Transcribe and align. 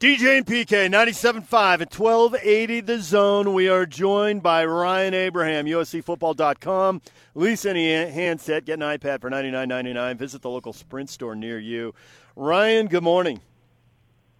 DJ 0.00 0.36
and 0.36 0.46
PK, 0.46 0.88
97.5 0.88 1.80
at 1.80 1.92
1280 1.92 2.80
The 2.82 3.00
Zone. 3.00 3.52
We 3.52 3.68
are 3.68 3.84
joined 3.84 4.44
by 4.44 4.64
Ryan 4.64 5.12
Abraham, 5.12 5.66
USCFootball.com. 5.66 7.02
Lease 7.34 7.66
any 7.66 7.90
handset, 7.90 8.64
get 8.64 8.74
an 8.74 8.82
iPad 8.82 9.20
for 9.20 9.28
$99.99. 9.28 10.16
Visit 10.16 10.42
the 10.42 10.50
local 10.50 10.72
Sprint 10.72 11.10
store 11.10 11.34
near 11.34 11.58
you. 11.58 11.96
Ryan, 12.36 12.86
good 12.86 13.02
morning. 13.02 13.40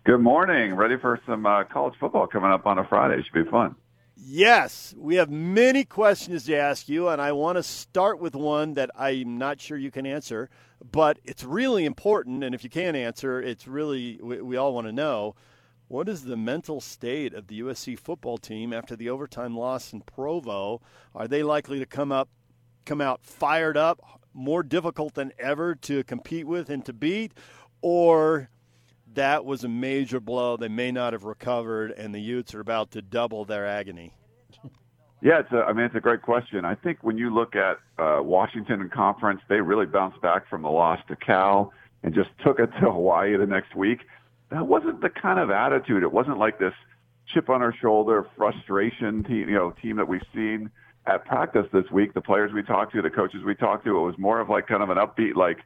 Good 0.05 0.21
morning. 0.21 0.77
Ready 0.77 0.97
for 0.97 1.19
some 1.27 1.45
uh, 1.45 1.65
college 1.65 1.95
football 1.99 2.29
coming 2.29 2.53
up 2.53 2.65
on 2.65 2.79
a 2.79 2.87
Friday. 2.87 3.21
Should 3.25 3.45
be 3.45 3.51
fun. 3.51 3.75
Yes, 4.21 4.95
we 4.99 5.15
have 5.15 5.31
many 5.31 5.85
questions 5.85 6.45
to 6.47 6.57
ask 6.57 6.89
you, 6.89 7.09
and 7.09 7.23
I 7.23 7.31
want 7.31 7.55
to 7.57 7.63
start 7.63 8.19
with 8.19 8.35
one 8.35 8.75
that 8.75 8.91
I'm 8.97 9.39
not 9.39 9.61
sure 9.61 9.79
you 9.79 9.93
can 9.93 10.07
answer, 10.07 10.51
but 10.91 11.21
it's 11.25 11.45
really 11.45 11.85
important. 11.85 12.43
And 12.43 12.53
if 12.53 12.65
you 12.65 12.69
can't 12.69 12.97
answer, 12.97 13.41
it's 13.41 13.69
really, 13.69 14.19
we, 14.21 14.43
we 14.43 14.57
all 14.57 14.75
want 14.75 14.89
to 14.89 14.93
know 14.93 15.37
what 15.87 16.09
is 16.09 16.25
the 16.25 16.37
mental 16.37 16.81
state 16.81 17.33
of 17.33 17.47
the 17.47 17.61
USC 17.61 17.97
football 17.97 18.39
team 18.39 18.73
after 18.73 18.97
the 18.97 19.09
overtime 19.09 19.57
loss 19.57 19.93
in 19.93 20.01
Provo? 20.01 20.83
Are 21.15 21.29
they 21.29 21.45
likely 21.45 21.79
to 21.79 21.87
come 21.87 22.11
up, 22.11 22.29
come 22.85 23.01
out 23.01 23.25
fired 23.25 23.77
up, 23.77 24.01
more 24.35 24.65
difficult 24.65 25.15
than 25.15 25.33
ever 25.39 25.77
to 25.77 26.03
compete 26.03 26.47
with 26.47 26.71
and 26.71 26.85
to 26.87 26.93
beat, 26.93 27.33
or 27.83 28.51
that 29.15 29.45
was 29.45 29.65
a 29.65 29.69
major 29.69 30.21
blow. 30.21 30.57
They 30.57 30.69
may 30.69 30.93
not 30.93 31.13
have 31.13 31.25
recovered, 31.25 31.93
and 31.93 32.15
the 32.15 32.21
Utes 32.21 32.55
are 32.55 32.61
about 32.61 32.91
to 32.93 33.03
double 33.03 33.45
their 33.45 33.67
agony. 33.67 34.15
Yeah, 35.21 35.41
it's 35.41 35.51
a, 35.53 35.65
I 35.69 35.73
mean, 35.73 35.85
it's 35.85 35.97
a 35.97 36.01
great 36.01 36.23
question. 36.23 36.65
I 36.65 36.77
think 36.77 36.99
when 37.03 37.19
you 37.19 37.35
look 37.35 37.57
at 37.57 37.79
uh, 37.99 38.23
Washington 38.23 38.81
and 38.81 38.91
conference, 38.91 39.41
they 39.49 39.61
really 39.61 39.87
bounced 39.87 40.21
back 40.21 40.49
from 40.49 40.63
the 40.63 40.71
loss 40.71 41.01
to 41.09 41.17
Cal 41.17 41.73
and 42.03 42.15
just 42.15 42.31
took 42.45 42.61
it 42.61 42.71
to 42.81 42.91
Hawaii 42.91 43.37
the 43.37 43.47
next 43.47 43.75
week. 43.75 44.01
That 44.51 44.67
wasn't 44.67 45.01
the 45.01 45.11
kind 45.11 45.41
of 45.41 45.51
attitude. 45.51 46.03
It 46.03 46.13
wasn't 46.13 46.39
like 46.39 46.59
this 46.59 46.73
chip 47.35 47.51
on 47.51 47.63
our 47.63 47.75
shoulder, 47.75 48.27
frustration 48.37 49.25
team, 49.25 49.49
you 49.49 49.55
know, 49.55 49.75
team 49.83 49.97
that 49.97 50.09
we've 50.09 50.23
seen 50.35 50.71
at 51.07 51.25
practice 51.27 51.67
this 51.73 51.91
week. 51.93 52.15
The 52.15 52.21
players 52.21 52.53
we 52.53 52.63
talked 52.63 52.93
to, 52.95 53.03
the 53.03 53.11
coaches 53.11 53.41
we 53.45 53.55
talked 53.55 53.85
to, 53.85 53.97
it 53.97 54.01
was 54.01 54.15
more 54.19 54.41
of 54.41 54.49
like 54.49 54.67
kind 54.67 54.83
of 54.83 54.91
an 54.91 54.99
upbeat, 54.99 55.35
like, 55.35 55.59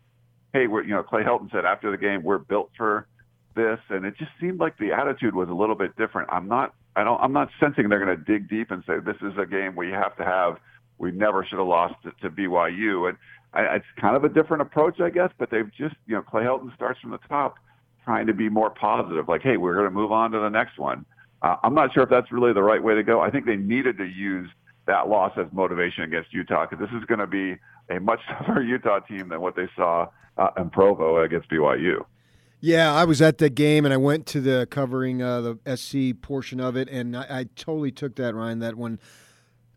hey, 0.53 0.67
we're, 0.67 0.83
you 0.83 0.95
know, 0.95 1.03
Clay 1.03 1.23
Helton 1.23 1.51
said 1.53 1.65
after 1.65 1.91
the 1.91 1.97
game, 1.97 2.23
we're 2.23 2.39
built 2.39 2.71
for 2.77 3.07
this, 3.55 3.79
and 3.89 4.05
it 4.05 4.17
just 4.17 4.31
seemed 4.41 4.61
like 4.61 4.79
the 4.79 4.93
attitude 4.93 5.35
was 5.35 5.49
a 5.49 5.55
little 5.55 5.75
bit 5.75 5.97
different. 5.97 6.29
I'm 6.31 6.49
not, 6.49 6.75
I 6.97 7.05
don't, 7.05 7.21
I'm 7.21 7.33
not 7.33 7.51
sensing 7.61 7.89
they're 7.89 8.05
going 8.05 8.17
to 8.17 8.25
dig 8.25 8.49
deep 8.49 8.71
and 8.71 8.83
say 8.87 8.95
this 9.05 9.17
is 9.23 9.37
a 9.39 9.47
game 9.47 9.77
we 9.77 9.91
have 9.91 10.17
to 10.17 10.25
have. 10.25 10.59
We 10.99 11.11
never 11.11 11.45
should 11.45 11.59
have 11.59 11.67
lost 11.67 11.95
to, 12.05 12.13
to 12.23 12.31
BYU, 12.31 13.09
and 13.09 13.19
I, 13.55 13.77
it's 13.77 13.87
kind 14.01 14.17
of 14.17 14.25
a 14.25 14.29
different 14.29 14.63
approach, 14.63 15.01
I 15.01 15.11
guess. 15.11 15.31
But 15.39 15.51
they've 15.51 15.71
just, 15.73 15.97
you 16.07 16.15
know, 16.15 16.23
Clay 16.23 16.43
Helton 16.43 16.75
starts 16.75 17.01
from 17.01 17.11
the 17.11 17.21
top, 17.29 17.57
trying 18.05 18.27
to 18.27 18.35
be 18.35 18.49
more 18.49 18.71
positive, 18.71 19.29
like, 19.29 19.43
hey, 19.43 19.57
we're 19.57 19.75
going 19.75 19.87
to 19.87 19.91
move 19.91 20.13
on 20.13 20.31
to 20.33 20.39
the 20.39 20.49
next 20.49 20.79
one. 20.79 21.05
Uh, 21.43 21.57
I'm 21.63 21.75
not 21.75 21.93
sure 21.93 22.05
if 22.05 22.09
that's 22.11 22.31
really 22.31 22.53
the 22.53 22.63
right 22.63 22.83
way 22.83 22.95
to 22.95 23.03
go. 23.03 23.21
I 23.21 23.31
think 23.31 23.47
they 23.47 23.57
needed 23.57 23.99
to 23.99 24.05
use 24.05 24.49
that 24.87 25.09
loss 25.09 25.33
as 25.37 25.47
motivation 25.53 26.05
against 26.05 26.33
Utah 26.33 26.67
because 26.67 26.85
this 26.85 26.97
is 26.97 27.05
going 27.07 27.21
to 27.21 27.27
be 27.27 27.57
a 27.91 28.01
much 28.01 28.21
tougher 28.29 28.63
Utah 28.63 29.01
team 29.01 29.29
than 29.29 29.41
what 29.41 29.57
they 29.57 29.69
saw 29.77 30.09
uh, 30.39 30.49
in 30.57 30.71
Provo 30.71 31.23
against 31.23 31.51
BYU. 31.51 32.05
Yeah, 32.65 32.95
I 32.95 33.03
was 33.07 33.21
at 33.21 33.39
the 33.39 33.51
game 33.51 33.85
and 33.85 33.93
I 33.93 33.97
went 33.97 34.25
to 34.27 34.41
the 34.41 34.69
covering 34.71 35.21
uh, 35.21 35.41
the 35.41 35.77
SC 35.77 36.23
portion 36.23 36.61
of 36.61 36.77
it, 36.77 36.89
and 36.89 37.17
I, 37.17 37.27
I, 37.29 37.47
totally 37.57 37.91
took 37.91 38.15
that 38.15 38.37
Ryan. 38.37 38.61
That 38.61 38.77
when 38.77 39.01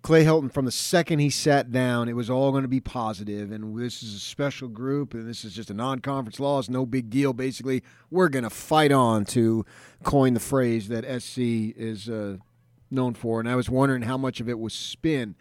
Clay 0.04 0.24
Helton, 0.24 0.54
from 0.54 0.66
the 0.66 0.72
second 0.72 1.18
he 1.18 1.32
sat 1.32 1.72
down, 1.72 2.08
it 2.08 2.16
was 2.16 2.30
all 2.30 2.52
going 2.52 2.62
to 2.62 2.68
be 2.68 2.80
positive, 2.80 3.52
and 3.52 3.76
this 3.76 4.04
is 4.04 4.14
a 4.14 4.20
special 4.20 4.68
group, 4.68 5.16
and 5.16 5.28
this 5.28 5.44
is 5.44 5.56
just 5.56 5.72
a 5.72 5.74
non-conference 5.74 6.40
loss, 6.40 6.70
no 6.70 6.86
big 6.86 7.10
deal. 7.10 7.34
Basically, 7.34 7.82
we're 8.12 8.30
going 8.30 8.44
to 8.44 8.52
fight 8.52 8.92
on 8.92 9.26
to 9.26 9.66
coin 10.04 10.36
the 10.36 10.40
phrase 10.40 10.88
that 10.90 11.06
SC 11.24 11.40
is 11.40 12.08
uh, 12.08 12.38
known 12.92 13.16
for, 13.16 13.40
and 13.40 13.50
I 13.50 13.56
was 13.56 13.68
wondering 13.68 14.04
how 14.04 14.18
much 14.18 14.40
of 14.40 14.48
it 14.48 14.60
was 14.60 14.76
spin. 14.76 15.34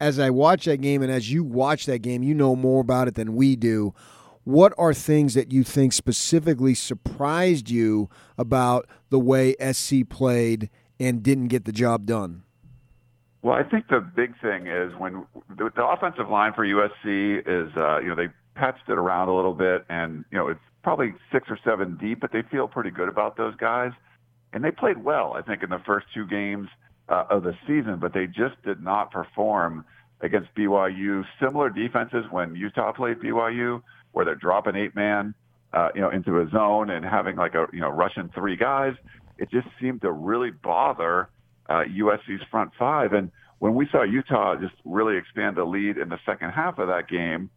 As 0.00 0.18
I 0.18 0.30
watched 0.30 0.64
that 0.64 0.80
game, 0.80 1.02
and 1.02 1.12
as 1.12 1.30
you 1.30 1.44
watch 1.44 1.84
that 1.84 1.98
game, 1.98 2.22
you 2.22 2.34
know 2.34 2.56
more 2.56 2.80
about 2.80 3.06
it 3.06 3.16
than 3.16 3.34
we 3.34 3.54
do 3.54 3.92
what 4.46 4.72
are 4.78 4.94
things 4.94 5.34
that 5.34 5.50
you 5.50 5.64
think 5.64 5.92
specifically 5.92 6.72
surprised 6.72 7.68
you 7.68 8.08
about 8.38 8.88
the 9.10 9.18
way 9.18 9.56
SC 9.72 10.08
played 10.08 10.70
and 11.00 11.20
didn't 11.20 11.48
get 11.48 11.64
the 11.64 11.72
job 11.72 12.06
done? 12.06 12.44
Well, 13.42 13.56
I 13.56 13.64
think 13.64 13.88
the 13.88 13.98
big 13.98 14.40
thing 14.40 14.68
is 14.68 14.92
when 14.98 15.26
the, 15.58 15.84
offensive 15.84 16.28
line 16.30 16.52
for 16.54 16.64
USC 16.64 17.40
is, 17.40 17.76
uh, 17.76 17.98
you 17.98 18.06
know, 18.06 18.14
they 18.14 18.28
patched 18.54 18.88
it 18.88 18.96
around 18.96 19.28
a 19.28 19.34
little 19.34 19.52
bit, 19.52 19.84
and 19.88 20.24
you 20.30 20.38
know, 20.38 20.46
it's 20.46 20.60
probably 20.84 21.12
six 21.32 21.48
or 21.50 21.58
seven 21.64 21.98
deep, 22.00 22.20
but 22.20 22.30
they 22.30 22.42
feel 22.48 22.68
pretty 22.68 22.92
good 22.92 23.08
about 23.08 23.36
those 23.36 23.56
guys, 23.56 23.90
and 24.52 24.62
they 24.62 24.70
played 24.70 25.02
well. 25.02 25.32
I 25.32 25.42
think 25.42 25.64
in 25.64 25.70
the 25.70 25.82
first 25.84 26.06
two 26.14 26.24
games 26.24 26.68
uh, 27.08 27.24
of 27.30 27.42
the 27.42 27.54
season, 27.66 27.98
but 28.00 28.14
they 28.14 28.26
just 28.26 28.62
did 28.64 28.80
not 28.80 29.10
perform 29.10 29.84
against 30.20 30.54
BYU. 30.54 31.24
Similar 31.42 31.70
defenses 31.70 32.26
when 32.30 32.54
Utah 32.54 32.92
played 32.92 33.18
BYU 33.18 33.82
where 34.16 34.24
they're 34.24 34.34
dropping 34.34 34.76
eight 34.76 34.96
man, 34.96 35.34
uh, 35.74 35.90
you 35.94 36.00
know, 36.00 36.08
into 36.08 36.40
a 36.40 36.48
zone 36.48 36.88
and 36.88 37.04
having 37.04 37.36
like 37.36 37.54
a, 37.54 37.66
you 37.70 37.80
know, 37.80 37.90
rushing 37.90 38.30
three 38.34 38.56
guys. 38.56 38.94
It 39.36 39.50
just 39.50 39.66
seemed 39.78 40.00
to 40.00 40.10
really 40.10 40.50
bother 40.50 41.28
uh, 41.68 41.82
USC's 41.84 42.40
front 42.50 42.70
five. 42.78 43.12
And 43.12 43.30
when 43.58 43.74
we 43.74 43.86
saw 43.92 44.04
Utah 44.04 44.56
just 44.56 44.72
really 44.86 45.18
expand 45.18 45.58
the 45.58 45.64
lead 45.64 45.98
in 45.98 46.08
the 46.08 46.18
second 46.24 46.52
half 46.52 46.78
of 46.78 46.88
that 46.88 47.10
game, 47.10 47.50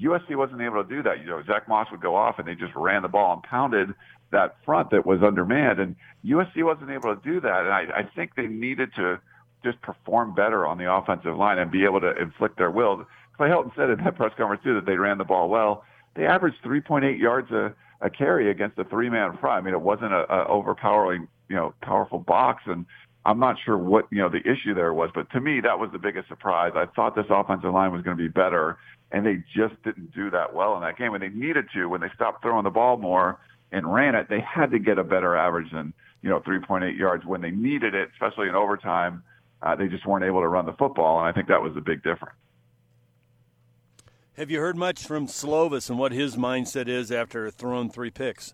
USC 0.00 0.36
wasn't 0.36 0.62
able 0.62 0.82
to 0.82 0.88
do 0.88 1.02
that. 1.02 1.20
You 1.20 1.26
know, 1.26 1.42
Zach 1.46 1.68
Moss 1.68 1.88
would 1.90 2.00
go 2.00 2.16
off 2.16 2.38
and 2.38 2.48
they 2.48 2.54
just 2.54 2.74
ran 2.74 3.02
the 3.02 3.08
ball 3.08 3.34
and 3.34 3.42
pounded 3.42 3.90
that 4.32 4.56
front 4.64 4.88
that 4.92 5.04
was 5.04 5.20
undermanned. 5.22 5.80
And 5.80 5.96
USC 6.24 6.64
wasn't 6.64 6.92
able 6.92 7.14
to 7.14 7.20
do 7.22 7.42
that. 7.42 7.60
And 7.60 7.68
I, 7.68 7.84
I 7.94 8.08
think 8.16 8.36
they 8.36 8.46
needed 8.46 8.88
to 8.96 9.20
just 9.62 9.82
perform 9.82 10.34
better 10.34 10.66
on 10.66 10.78
the 10.78 10.90
offensive 10.90 11.36
line 11.36 11.58
and 11.58 11.70
be 11.70 11.84
able 11.84 12.00
to 12.00 12.16
inflict 12.16 12.56
their 12.56 12.70
will. 12.70 13.04
Clay 13.36 13.48
Helton 13.48 13.76
said 13.76 13.90
in 13.90 14.02
that 14.02 14.16
press 14.16 14.32
conference 14.38 14.62
too 14.64 14.76
that 14.76 14.86
they 14.86 14.96
ran 14.96 15.18
the 15.18 15.24
ball 15.24 15.50
well 15.50 15.84
they 16.16 16.26
averaged 16.26 16.56
3.8 16.64 17.18
yards 17.18 17.50
a, 17.50 17.74
a 18.00 18.10
carry 18.10 18.50
against 18.50 18.78
a 18.78 18.84
three-man 18.84 19.36
front. 19.38 19.62
I 19.62 19.64
mean, 19.64 19.74
it 19.74 19.80
wasn't 19.80 20.12
a, 20.12 20.32
a 20.32 20.46
overpowering, 20.48 21.28
you 21.48 21.56
know, 21.56 21.74
powerful 21.82 22.18
box, 22.18 22.62
and 22.66 22.86
I'm 23.26 23.40
not 23.40 23.56
sure 23.64 23.76
what 23.76 24.06
you 24.10 24.18
know 24.18 24.28
the 24.28 24.40
issue 24.48 24.72
there 24.72 24.94
was, 24.94 25.10
but 25.12 25.28
to 25.32 25.40
me 25.40 25.60
that 25.60 25.78
was 25.80 25.90
the 25.92 25.98
biggest 25.98 26.28
surprise. 26.28 26.72
I 26.76 26.86
thought 26.86 27.16
this 27.16 27.26
offensive 27.28 27.72
line 27.74 27.92
was 27.92 28.02
going 28.02 28.16
to 28.16 28.22
be 28.22 28.28
better, 28.28 28.78
and 29.10 29.26
they 29.26 29.42
just 29.54 29.82
didn't 29.82 30.14
do 30.14 30.30
that 30.30 30.54
well 30.54 30.76
in 30.76 30.82
that 30.82 30.96
game. 30.96 31.12
And 31.12 31.22
they 31.22 31.28
needed 31.28 31.66
to 31.74 31.86
when 31.86 32.00
they 32.00 32.10
stopped 32.14 32.42
throwing 32.42 32.62
the 32.62 32.70
ball 32.70 32.96
more 32.96 33.40
and 33.72 33.92
ran 33.92 34.14
it. 34.14 34.28
They 34.30 34.40
had 34.40 34.70
to 34.70 34.78
get 34.78 34.98
a 34.98 35.04
better 35.04 35.36
average 35.36 35.72
than 35.72 35.92
you 36.22 36.30
know 36.30 36.38
3.8 36.40 36.96
yards 36.96 37.24
when 37.26 37.40
they 37.40 37.50
needed 37.50 37.94
it, 37.94 38.10
especially 38.14 38.48
in 38.48 38.54
overtime. 38.54 39.24
Uh, 39.60 39.74
they 39.74 39.88
just 39.88 40.06
weren't 40.06 40.24
able 40.24 40.40
to 40.40 40.48
run 40.48 40.64
the 40.64 40.74
football, 40.74 41.18
and 41.18 41.26
I 41.26 41.32
think 41.32 41.48
that 41.48 41.60
was 41.60 41.74
the 41.74 41.80
big 41.80 42.04
difference. 42.04 42.36
Have 44.36 44.50
you 44.50 44.60
heard 44.60 44.76
much 44.76 45.02
from 45.02 45.28
Slovis 45.28 45.88
and 45.88 45.98
what 45.98 46.12
his 46.12 46.36
mindset 46.36 46.88
is 46.88 47.10
after 47.10 47.50
throwing 47.50 47.88
three 47.88 48.10
picks? 48.10 48.52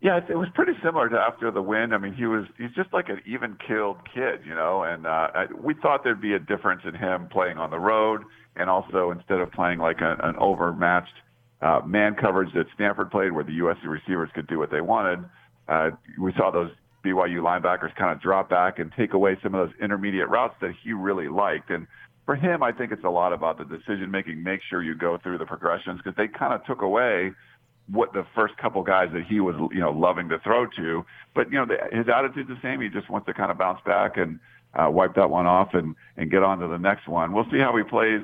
Yeah, 0.00 0.18
it 0.28 0.36
was 0.36 0.48
pretty 0.52 0.72
similar 0.82 1.08
to 1.08 1.16
after 1.16 1.52
the 1.52 1.62
win. 1.62 1.92
I 1.92 1.98
mean, 1.98 2.12
he 2.12 2.26
was 2.26 2.44
he's 2.58 2.72
just 2.74 2.92
like 2.92 3.08
an 3.08 3.20
even 3.24 3.56
killed 3.68 3.98
kid, 4.12 4.40
you 4.44 4.52
know. 4.52 4.82
And 4.82 5.06
uh, 5.06 5.28
I, 5.32 5.46
we 5.56 5.74
thought 5.74 6.02
there'd 6.02 6.20
be 6.20 6.34
a 6.34 6.40
difference 6.40 6.82
in 6.84 6.92
him 6.96 7.28
playing 7.28 7.56
on 7.56 7.70
the 7.70 7.78
road, 7.78 8.22
and 8.56 8.68
also 8.68 9.12
instead 9.12 9.38
of 9.38 9.52
playing 9.52 9.78
like 9.78 10.00
a, 10.00 10.16
an 10.24 10.34
overmatched 10.40 11.14
uh, 11.62 11.80
man 11.86 12.16
coverage 12.16 12.52
that 12.54 12.66
Stanford 12.74 13.12
played, 13.12 13.30
where 13.30 13.44
the 13.44 13.52
USC 13.52 13.84
receivers 13.84 14.28
could 14.34 14.48
do 14.48 14.58
what 14.58 14.72
they 14.72 14.80
wanted. 14.80 15.24
Uh, 15.68 15.90
we 16.18 16.32
saw 16.36 16.50
those 16.50 16.72
BYU 17.04 17.40
linebackers 17.40 17.94
kind 17.94 18.10
of 18.10 18.20
drop 18.20 18.50
back 18.50 18.80
and 18.80 18.90
take 18.96 19.12
away 19.12 19.38
some 19.40 19.54
of 19.54 19.68
those 19.68 19.76
intermediate 19.80 20.28
routes 20.28 20.56
that 20.60 20.72
he 20.82 20.92
really 20.92 21.28
liked. 21.28 21.70
And 21.70 21.86
for 22.26 22.36
him, 22.36 22.62
I 22.62 22.72
think 22.72 22.92
it's 22.92 23.04
a 23.04 23.10
lot 23.10 23.32
about 23.32 23.58
the 23.58 23.64
decision 23.64 24.10
making. 24.10 24.42
Make 24.42 24.60
sure 24.68 24.82
you 24.82 24.94
go 24.94 25.18
through 25.22 25.38
the 25.38 25.46
progressions 25.46 26.00
because 26.02 26.16
they 26.16 26.28
kind 26.28 26.54
of 26.54 26.64
took 26.64 26.82
away 26.82 27.32
what 27.90 28.12
the 28.14 28.24
first 28.34 28.56
couple 28.56 28.82
guys 28.82 29.10
that 29.12 29.24
he 29.24 29.40
was, 29.40 29.54
you 29.72 29.80
know, 29.80 29.90
loving 29.90 30.30
to 30.30 30.38
throw 30.38 30.66
to. 30.66 31.04
But 31.34 31.52
you 31.52 31.58
know, 31.58 31.66
the, 31.66 31.96
his 31.96 32.06
attitude's 32.08 32.48
the 32.48 32.58
same. 32.62 32.80
He 32.80 32.88
just 32.88 33.10
wants 33.10 33.26
to 33.26 33.34
kind 33.34 33.50
of 33.50 33.58
bounce 33.58 33.80
back 33.84 34.16
and 34.16 34.40
uh, 34.74 34.90
wipe 34.90 35.14
that 35.16 35.28
one 35.28 35.46
off 35.46 35.74
and 35.74 35.94
and 36.16 36.30
get 36.30 36.42
on 36.42 36.58
to 36.60 36.68
the 36.68 36.78
next 36.78 37.08
one. 37.08 37.32
We'll 37.32 37.48
see 37.50 37.58
how 37.58 37.76
he 37.76 37.82
plays 37.82 38.22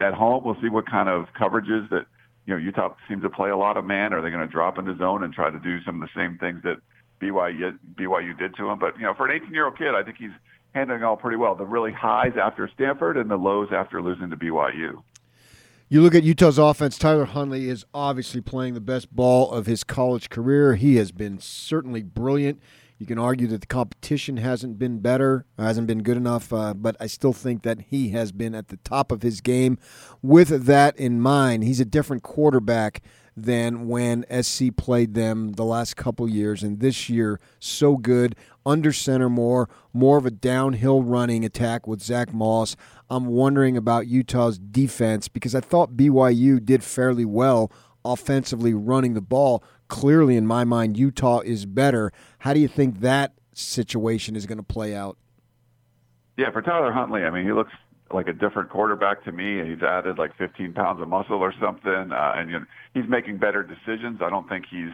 at 0.00 0.14
home. 0.14 0.44
We'll 0.44 0.60
see 0.62 0.68
what 0.68 0.86
kind 0.86 1.08
of 1.08 1.26
coverages 1.38 1.90
that 1.90 2.06
you 2.46 2.54
know 2.54 2.56
Utah 2.56 2.94
seems 3.08 3.22
to 3.22 3.30
play 3.30 3.50
a 3.50 3.56
lot 3.56 3.76
of 3.76 3.84
man. 3.84 4.12
Are 4.12 4.22
they 4.22 4.30
going 4.30 4.46
to 4.46 4.52
drop 4.52 4.78
into 4.78 4.96
zone 4.96 5.24
and 5.24 5.34
try 5.34 5.50
to 5.50 5.58
do 5.58 5.82
some 5.82 6.00
of 6.00 6.08
the 6.08 6.20
same 6.20 6.38
things 6.38 6.62
that 6.62 6.76
BYU 7.20 7.76
BYU 7.96 8.38
did 8.38 8.54
to 8.56 8.70
him? 8.70 8.78
But 8.78 8.96
you 8.96 9.02
know, 9.02 9.14
for 9.14 9.28
an 9.28 9.42
18 9.42 9.52
year 9.52 9.66
old 9.66 9.76
kid, 9.76 9.94
I 9.94 10.04
think 10.04 10.18
he's 10.18 10.30
handling 10.74 11.02
all 11.02 11.16
pretty 11.16 11.36
well. 11.36 11.54
The 11.54 11.64
really 11.64 11.92
highs 11.92 12.32
after 12.40 12.68
Stanford 12.74 13.16
and 13.16 13.30
the 13.30 13.36
lows 13.36 13.68
after 13.72 14.02
losing 14.02 14.30
to 14.30 14.36
BYU. 14.36 15.02
You 15.88 16.02
look 16.02 16.14
at 16.14 16.22
Utah's 16.22 16.58
offense, 16.58 16.96
Tyler 16.96 17.24
Huntley 17.24 17.68
is 17.68 17.84
obviously 17.92 18.40
playing 18.40 18.74
the 18.74 18.80
best 18.80 19.14
ball 19.14 19.50
of 19.50 19.66
his 19.66 19.82
college 19.82 20.30
career. 20.30 20.76
He 20.76 20.96
has 20.96 21.10
been 21.10 21.40
certainly 21.40 22.02
brilliant. 22.02 22.62
You 23.00 23.06
can 23.06 23.18
argue 23.18 23.46
that 23.48 23.62
the 23.62 23.66
competition 23.66 24.36
hasn't 24.36 24.78
been 24.78 25.00
better, 25.00 25.46
hasn't 25.58 25.86
been 25.86 26.02
good 26.02 26.18
enough, 26.18 26.52
uh, 26.52 26.74
but 26.74 26.96
I 27.00 27.06
still 27.06 27.32
think 27.32 27.62
that 27.62 27.80
he 27.88 28.10
has 28.10 28.30
been 28.30 28.54
at 28.54 28.68
the 28.68 28.76
top 28.76 29.10
of 29.10 29.22
his 29.22 29.40
game. 29.40 29.78
With 30.22 30.66
that 30.66 30.96
in 30.96 31.20
mind, 31.20 31.64
he's 31.64 31.80
a 31.80 31.84
different 31.84 32.22
quarterback 32.22 33.02
than 33.42 33.88
when 33.88 34.24
SC 34.42 34.76
played 34.76 35.14
them 35.14 35.52
the 35.52 35.64
last 35.64 35.96
couple 35.96 36.28
years. 36.28 36.62
And 36.62 36.80
this 36.80 37.08
year, 37.08 37.40
so 37.58 37.96
good. 37.96 38.36
Under 38.66 38.92
center 38.92 39.30
more, 39.30 39.68
more 39.92 40.18
of 40.18 40.26
a 40.26 40.30
downhill 40.30 41.02
running 41.02 41.44
attack 41.44 41.86
with 41.86 42.02
Zach 42.02 42.32
Moss. 42.32 42.76
I'm 43.08 43.26
wondering 43.26 43.76
about 43.76 44.06
Utah's 44.06 44.58
defense 44.58 45.28
because 45.28 45.54
I 45.54 45.60
thought 45.60 45.96
BYU 45.96 46.64
did 46.64 46.84
fairly 46.84 47.24
well 47.24 47.72
offensively 48.04 48.74
running 48.74 49.14
the 49.14 49.20
ball. 49.20 49.64
Clearly, 49.88 50.36
in 50.36 50.46
my 50.46 50.64
mind, 50.64 50.96
Utah 50.96 51.40
is 51.40 51.66
better. 51.66 52.12
How 52.40 52.54
do 52.54 52.60
you 52.60 52.68
think 52.68 53.00
that 53.00 53.32
situation 53.54 54.36
is 54.36 54.46
going 54.46 54.58
to 54.58 54.64
play 54.64 54.94
out? 54.94 55.16
Yeah, 56.36 56.50
for 56.52 56.62
Tyler 56.62 56.92
Huntley, 56.92 57.24
I 57.24 57.30
mean, 57.30 57.44
he 57.44 57.52
looks 57.52 57.72
like 58.12 58.28
a 58.28 58.32
different 58.32 58.70
quarterback 58.70 59.24
to 59.24 59.32
me. 59.32 59.64
He's 59.68 59.82
added 59.82 60.18
like 60.18 60.36
15 60.36 60.72
pounds 60.72 61.00
of 61.00 61.08
muscle 61.08 61.36
or 61.36 61.54
something, 61.60 62.12
uh, 62.12 62.32
and 62.36 62.50
you 62.50 62.60
know, 62.60 62.66
he's 62.94 63.08
making 63.08 63.38
better 63.38 63.62
decisions. 63.62 64.20
I 64.22 64.30
don't 64.30 64.48
think 64.48 64.66
he's 64.70 64.90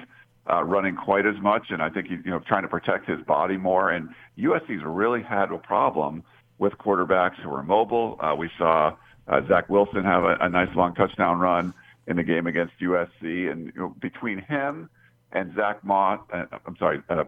uh, 0.51 0.63
running 0.65 0.97
quite 0.97 1.27
as 1.27 1.41
much, 1.41 1.71
and 1.71 1.83
I 1.83 1.91
think 1.91 2.09
he's 2.09 2.19
you 2.25 2.31
know 2.31 2.41
trying 2.41 2.63
to 2.63 2.69
protect 2.69 3.09
his 3.09 3.21
body 3.23 3.57
more. 3.57 3.91
And 3.91 4.11
USC's 4.39 4.83
really 4.85 5.23
had 5.23 5.51
a 5.51 5.59
problem 5.59 6.23
with 6.59 6.75
quarterbacks 6.75 7.37
who 7.43 7.53
are 7.55 7.63
mobile. 7.63 8.19
Uh, 8.21 8.35
we 8.37 8.51
saw 8.59 8.97
uh, 9.29 9.41
Zach 9.49 9.69
Wilson 9.69 10.05
have 10.05 10.25
a, 10.25 10.37
a 10.41 10.49
nice 10.49 10.75
long 10.77 10.95
touchdown 10.95 11.39
run 11.39 11.75
in 12.07 12.17
the 12.17 12.23
game 12.23 12.47
against 12.47 12.75
USC, 12.81 13.51
and 13.51 13.73
you 13.75 13.81
know, 13.81 13.95
between 14.01 14.39
him 14.39 14.89
and 15.33 15.55
Zach 15.57 15.83
Moss, 15.85 16.21
uh, 16.33 16.45
I'm 16.67 16.77
sorry, 16.77 17.03
uh, 17.09 17.25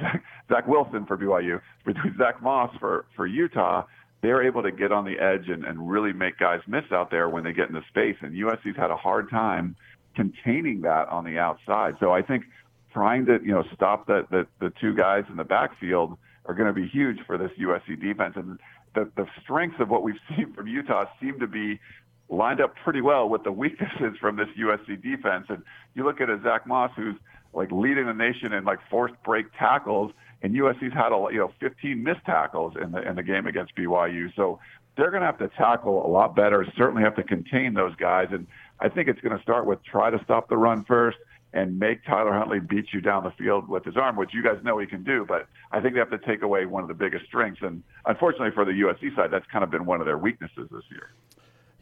Zach, 0.00 0.22
Zach 0.48 0.66
Wilson 0.66 1.06
for 1.06 1.16
BYU, 1.16 1.60
between 1.86 2.16
Zach 2.18 2.42
Moss 2.42 2.74
for 2.80 3.06
for 3.14 3.26
Utah, 3.26 3.84
they're 4.22 4.42
able 4.42 4.62
to 4.62 4.70
get 4.70 4.92
on 4.92 5.04
the 5.04 5.18
edge 5.18 5.48
and, 5.48 5.64
and 5.64 5.90
really 5.90 6.12
make 6.12 6.38
guys 6.38 6.60
miss 6.66 6.84
out 6.92 7.10
there 7.10 7.28
when 7.28 7.44
they 7.44 7.52
get 7.52 7.68
into 7.68 7.82
space. 7.88 8.16
And 8.20 8.34
USC's 8.34 8.76
had 8.76 8.90
a 8.90 8.96
hard 8.96 9.30
time 9.30 9.76
containing 10.14 10.82
that 10.82 11.08
on 11.08 11.24
the 11.24 11.38
outside. 11.38 11.96
So 12.00 12.12
I 12.12 12.22
think 12.22 12.44
trying 12.92 13.26
to 13.26 13.38
you 13.42 13.52
know 13.52 13.64
stop 13.74 14.06
the 14.06 14.26
the, 14.30 14.46
the 14.60 14.72
two 14.80 14.94
guys 14.94 15.24
in 15.30 15.36
the 15.36 15.44
backfield 15.44 16.18
are 16.46 16.54
going 16.54 16.66
to 16.66 16.72
be 16.72 16.88
huge 16.88 17.18
for 17.26 17.38
this 17.38 17.50
USC 17.58 18.00
defense. 18.00 18.34
And 18.36 18.58
the 18.94 19.10
the 19.16 19.26
strengths 19.42 19.80
of 19.80 19.88
what 19.88 20.02
we've 20.02 20.20
seen 20.36 20.52
from 20.52 20.66
Utah 20.66 21.06
seem 21.20 21.38
to 21.40 21.46
be 21.46 21.80
lined 22.30 22.60
up 22.60 22.74
pretty 22.82 23.00
well 23.00 23.28
with 23.28 23.42
the 23.42 23.52
weaknesses 23.52 24.16
from 24.20 24.36
this 24.36 24.48
USC 24.58 25.02
defense. 25.02 25.46
And 25.48 25.62
you 25.94 26.04
look 26.04 26.20
at 26.20 26.30
a 26.30 26.40
Zach 26.42 26.66
Moss 26.66 26.92
who's 26.96 27.16
like 27.52 27.70
leading 27.72 28.06
the 28.06 28.14
nation 28.14 28.52
in 28.52 28.64
like 28.64 28.78
forced 28.88 29.20
break 29.24 29.46
tackles, 29.58 30.12
and 30.42 30.54
USC's 30.54 30.94
had 30.94 31.12
a 31.12 31.26
you 31.32 31.38
know 31.38 31.52
15 31.60 32.02
missed 32.02 32.24
tackles 32.24 32.74
in 32.80 32.92
the 32.92 33.06
in 33.06 33.16
the 33.16 33.22
game 33.22 33.46
against 33.46 33.74
BYU. 33.76 34.34
So 34.36 34.60
they're 34.96 35.10
going 35.10 35.22
to 35.22 35.26
have 35.26 35.38
to 35.38 35.48
tackle 35.56 36.06
a 36.06 36.08
lot 36.08 36.36
better. 36.36 36.66
Certainly 36.76 37.02
have 37.02 37.16
to 37.16 37.22
contain 37.22 37.74
those 37.74 37.94
guys, 37.96 38.28
and 38.30 38.46
I 38.78 38.88
think 38.88 39.08
it's 39.08 39.20
going 39.20 39.36
to 39.36 39.42
start 39.42 39.66
with 39.66 39.82
try 39.82 40.10
to 40.10 40.22
stop 40.24 40.48
the 40.48 40.56
run 40.56 40.84
first 40.84 41.18
and 41.52 41.80
make 41.80 42.04
Tyler 42.04 42.32
Huntley 42.32 42.60
beat 42.60 42.92
you 42.92 43.00
down 43.00 43.24
the 43.24 43.32
field 43.32 43.68
with 43.68 43.84
his 43.84 43.96
arm, 43.96 44.14
which 44.14 44.32
you 44.32 44.40
guys 44.40 44.58
know 44.62 44.78
he 44.78 44.86
can 44.86 45.02
do. 45.02 45.24
But 45.26 45.48
I 45.72 45.80
think 45.80 45.94
they 45.94 45.98
have 45.98 46.10
to 46.10 46.18
take 46.18 46.42
away 46.42 46.64
one 46.64 46.82
of 46.82 46.88
the 46.88 46.94
biggest 46.94 47.26
strengths, 47.26 47.60
and 47.62 47.82
unfortunately 48.06 48.52
for 48.54 48.64
the 48.64 48.70
USC 48.70 49.16
side, 49.16 49.30
that's 49.32 49.46
kind 49.50 49.64
of 49.64 49.70
been 49.70 49.84
one 49.84 50.00
of 50.00 50.06
their 50.06 50.18
weaknesses 50.18 50.68
this 50.70 50.84
year. 50.92 51.10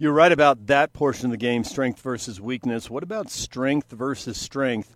You're 0.01 0.13
right 0.13 0.31
about 0.31 0.69
that 0.69 0.93
portion 0.93 1.25
of 1.25 1.33
the 1.33 1.37
game, 1.37 1.65
strength 1.65 2.01
versus 2.03 2.41
weakness. 2.41 2.89
What 2.89 3.03
about 3.03 3.31
strength 3.31 3.91
versus 3.91 4.39
strength? 4.39 4.95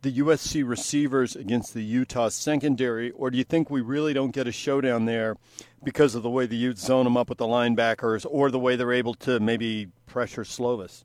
The 0.00 0.12
USC 0.12 0.66
receivers 0.66 1.36
against 1.36 1.74
the 1.74 1.84
Utah 1.84 2.30
secondary, 2.30 3.10
or 3.10 3.30
do 3.30 3.36
you 3.36 3.44
think 3.44 3.68
we 3.68 3.82
really 3.82 4.14
don't 4.14 4.30
get 4.30 4.46
a 4.46 4.52
showdown 4.52 5.04
there 5.04 5.36
because 5.84 6.14
of 6.14 6.22
the 6.22 6.30
way 6.30 6.46
the 6.46 6.56
Utes 6.56 6.80
zone 6.80 7.04
them 7.04 7.18
up 7.18 7.28
with 7.28 7.36
the 7.36 7.44
linebackers, 7.44 8.24
or 8.30 8.50
the 8.50 8.58
way 8.58 8.76
they're 8.76 8.94
able 8.94 9.12
to 9.12 9.40
maybe 9.40 9.88
pressure 10.06 10.44
Slovis? 10.44 11.04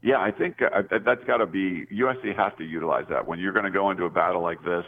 Yeah, 0.00 0.18
I 0.18 0.30
think 0.30 0.62
uh, 0.62 0.80
that's 1.04 1.24
got 1.24 1.38
to 1.38 1.46
be 1.46 1.84
USC 1.92 2.34
has 2.36 2.54
to 2.56 2.64
utilize 2.64 3.04
that 3.10 3.26
when 3.28 3.38
you're 3.38 3.52
going 3.52 3.66
to 3.66 3.70
go 3.70 3.90
into 3.90 4.04
a 4.04 4.10
battle 4.10 4.40
like 4.40 4.64
this 4.64 4.86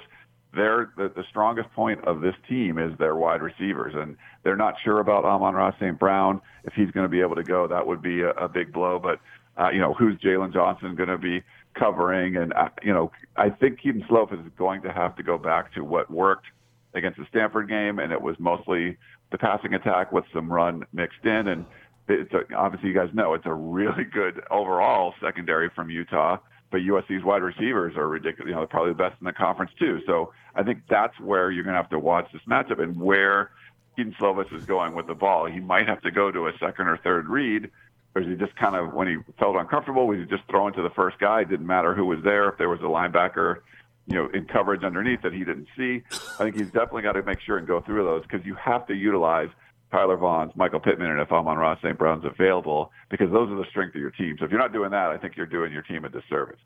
they're 0.56 0.92
the, 0.96 1.08
the 1.14 1.24
strongest 1.28 1.70
point 1.72 2.04
of 2.04 2.20
this 2.20 2.34
team 2.48 2.78
is 2.78 2.96
their 2.98 3.14
wide 3.14 3.42
receivers, 3.42 3.94
and 3.94 4.16
they're 4.42 4.56
not 4.56 4.74
sure 4.82 5.00
about 5.00 5.24
Amon-Ra 5.24 5.72
St. 5.78 5.98
Brown 5.98 6.40
if 6.64 6.72
he's 6.74 6.90
going 6.90 7.04
to 7.04 7.10
be 7.10 7.20
able 7.20 7.36
to 7.36 7.42
go. 7.42 7.66
That 7.68 7.86
would 7.86 8.02
be 8.02 8.22
a, 8.22 8.30
a 8.30 8.48
big 8.48 8.72
blow. 8.72 8.98
But 8.98 9.20
uh, 9.60 9.70
you 9.70 9.78
know, 9.78 9.94
who's 9.94 10.16
Jaylon 10.18 10.52
Johnson 10.52 10.94
going 10.96 11.08
to 11.08 11.18
be 11.18 11.42
covering? 11.74 12.36
And 12.36 12.52
uh, 12.54 12.70
you 12.82 12.92
know, 12.92 13.12
I 13.36 13.50
think 13.50 13.80
Kedon 13.80 14.04
Slovis 14.10 14.44
is 14.44 14.52
going 14.58 14.82
to 14.82 14.92
have 14.92 15.14
to 15.16 15.22
go 15.22 15.38
back 15.38 15.72
to 15.74 15.84
what 15.84 16.10
worked 16.10 16.46
against 16.94 17.18
the 17.18 17.26
Stanford 17.28 17.68
game, 17.68 17.98
and 17.98 18.12
it 18.12 18.20
was 18.20 18.36
mostly 18.38 18.96
the 19.30 19.38
passing 19.38 19.74
attack 19.74 20.12
with 20.12 20.24
some 20.32 20.50
run 20.50 20.84
mixed 20.92 21.24
in. 21.24 21.48
And 21.48 21.66
it's 22.08 22.32
a, 22.32 22.54
obviously, 22.56 22.88
you 22.88 22.94
guys 22.94 23.10
know 23.12 23.34
it's 23.34 23.46
a 23.46 23.54
really 23.54 24.04
good 24.04 24.42
overall 24.50 25.14
secondary 25.20 25.70
from 25.74 25.90
Utah 25.90 26.38
but 26.70 26.78
USC's 26.78 27.24
wide 27.24 27.42
receivers 27.42 27.96
are 27.96 28.08
ridiculous. 28.08 28.48
You 28.48 28.54
know, 28.54 28.60
they're 28.60 28.66
probably 28.66 28.92
the 28.92 28.98
best 28.98 29.16
in 29.20 29.24
the 29.24 29.32
conference 29.32 29.70
too. 29.78 30.00
So 30.06 30.32
I 30.54 30.62
think 30.62 30.82
that's 30.88 31.18
where 31.20 31.50
you're 31.50 31.64
going 31.64 31.74
to 31.74 31.80
have 31.80 31.90
to 31.90 31.98
watch 31.98 32.28
this 32.32 32.42
matchup 32.48 32.82
and 32.82 32.98
where 33.00 33.50
Kedon 33.96 34.14
Slovis 34.20 34.52
is 34.52 34.64
going 34.64 34.94
with 34.94 35.06
the 35.06 35.14
ball. 35.14 35.46
He 35.46 35.60
might 35.60 35.88
have 35.88 36.02
to 36.02 36.10
go 36.10 36.30
to 36.30 36.48
a 36.48 36.52
second 36.58 36.88
or 36.88 36.98
third 36.98 37.28
read, 37.28 37.70
or 38.14 38.22
is 38.22 38.28
he 38.28 38.34
just 38.34 38.56
kind 38.56 38.76
of 38.76 38.92
when 38.94 39.08
he 39.08 39.16
felt 39.38 39.56
uncomfortable, 39.56 40.06
was 40.06 40.18
he 40.18 40.24
just 40.24 40.42
throwing 40.50 40.74
to 40.74 40.82
the 40.82 40.90
first 40.90 41.18
guy? 41.18 41.42
It 41.42 41.48
didn't 41.48 41.66
matter 41.66 41.94
who 41.94 42.04
was 42.04 42.18
there. 42.22 42.48
If 42.48 42.58
there 42.58 42.68
was 42.68 42.80
a 42.80 42.84
linebacker, 42.84 43.58
you 44.06 44.14
know, 44.14 44.28
in 44.28 44.44
coverage 44.46 44.84
underneath 44.84 45.22
that 45.22 45.32
he 45.32 45.40
didn't 45.40 45.68
see, 45.76 46.02
I 46.12 46.44
think 46.44 46.56
he's 46.56 46.66
definitely 46.66 47.02
got 47.02 47.12
to 47.12 47.22
make 47.22 47.40
sure 47.40 47.58
and 47.58 47.66
go 47.66 47.80
through 47.80 48.04
those 48.04 48.22
because 48.22 48.44
you 48.44 48.54
have 48.54 48.86
to 48.88 48.94
utilize 48.94 49.48
Tyler 49.90 50.16
Vaughns, 50.16 50.52
Michael 50.56 50.80
Pittman, 50.80 51.10
and 51.10 51.20
if 51.20 51.30
Amon-Ra 51.30 51.76
St. 51.78 51.96
Brown's 51.96 52.24
available, 52.24 52.90
because 53.10 53.30
those 53.30 53.50
are 53.50 53.56
the 53.56 53.66
strength 53.70 53.94
of 53.94 54.00
your 54.00 54.10
team. 54.10 54.36
So 54.38 54.44
if 54.44 54.50
you're 54.50 54.60
not 54.60 54.72
doing 54.72 54.90
that, 54.90 55.10
I 55.10 55.18
think 55.18 55.36
you're 55.36 55.46
doing 55.46 55.72
your 55.72 55.82
team 55.82 56.04
a 56.04 56.08
disservice. 56.08 56.58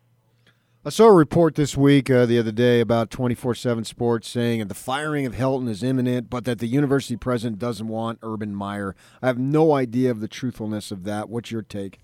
I 0.82 0.88
saw 0.88 1.08
a 1.08 1.12
report 1.12 1.56
this 1.56 1.76
week, 1.76 2.08
uh, 2.08 2.24
the 2.24 2.38
other 2.38 2.52
day, 2.52 2.80
about 2.80 3.10
24 3.10 3.54
7 3.54 3.84
Sports 3.84 4.30
saying 4.30 4.60
that 4.60 4.68
the 4.68 4.74
firing 4.74 5.26
of 5.26 5.34
Helton 5.34 5.68
is 5.68 5.82
imminent, 5.82 6.30
but 6.30 6.46
that 6.46 6.58
the 6.58 6.66
university 6.66 7.18
president 7.18 7.58
doesn't 7.58 7.86
want 7.86 8.18
Urban 8.22 8.54
Meyer. 8.54 8.96
I 9.20 9.26
have 9.26 9.38
no 9.38 9.74
idea 9.74 10.10
of 10.10 10.20
the 10.20 10.28
truthfulness 10.28 10.90
of 10.90 11.04
that. 11.04 11.28
What's 11.28 11.50
your 11.50 11.60
take? 11.60 12.00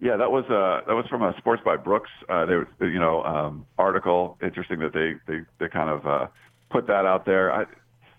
Yeah, 0.00 0.16
that 0.16 0.30
was 0.30 0.44
uh, 0.44 0.86
that 0.86 0.94
was 0.94 1.06
from 1.10 1.22
a 1.22 1.34
Sports 1.38 1.60
by 1.64 1.76
Brooks. 1.76 2.10
Uh, 2.28 2.46
they, 2.46 2.86
you 2.86 3.00
know, 3.00 3.24
um, 3.24 3.66
article. 3.76 4.38
Interesting 4.40 4.78
that 4.78 4.92
they 4.92 5.14
they 5.26 5.40
they 5.58 5.68
kind 5.68 5.90
of 5.90 6.06
uh, 6.06 6.26
put 6.70 6.86
that 6.86 7.06
out 7.06 7.26
there. 7.26 7.52
I, 7.52 7.64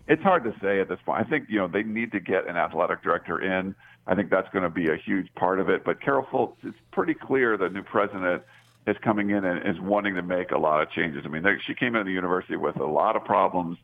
it's 0.10 0.24
hard 0.24 0.44
to 0.44 0.54
say 0.62 0.82
at 0.82 0.90
this 0.90 1.00
point. 1.06 1.26
I 1.26 1.30
think 1.30 1.46
you 1.50 1.60
know 1.60 1.68
they 1.68 1.84
need 1.84 2.12
to 2.12 2.20
get 2.20 2.48
an 2.48 2.58
athletic 2.58 3.04
director 3.04 3.40
in. 3.42 3.76
I 4.08 4.16
think 4.16 4.32
that's 4.32 4.50
going 4.50 4.64
to 4.64 4.70
be 4.70 4.90
a 4.90 4.98
huge 4.98 5.28
part 5.36 5.60
of 5.60 5.70
it. 5.70 5.86
But 5.86 6.02
Carol 6.02 6.26
Folt, 6.32 6.56
it's 6.64 6.78
pretty 6.92 7.14
clear 7.14 7.58
the 7.58 7.70
new 7.70 7.84
president 7.84 8.42
is 8.88 8.98
coming 9.04 9.30
in 9.30 9.46
and 9.46 9.66
is 9.68 9.80
wanting 9.80 10.16
to 10.16 10.24
make 10.24 10.50
a 10.50 10.58
lot 10.58 10.82
of 10.82 10.90
changes. 10.90 11.22
I 11.26 11.28
mean, 11.30 11.44
they, 11.44 11.58
she 11.66 11.76
came 11.76 11.96
into 11.96 12.06
the 12.06 12.12
university 12.12 12.56
with 12.56 12.78
a 12.78 12.86
lot 12.86 13.16
of 13.16 13.24
problems. 13.24 13.78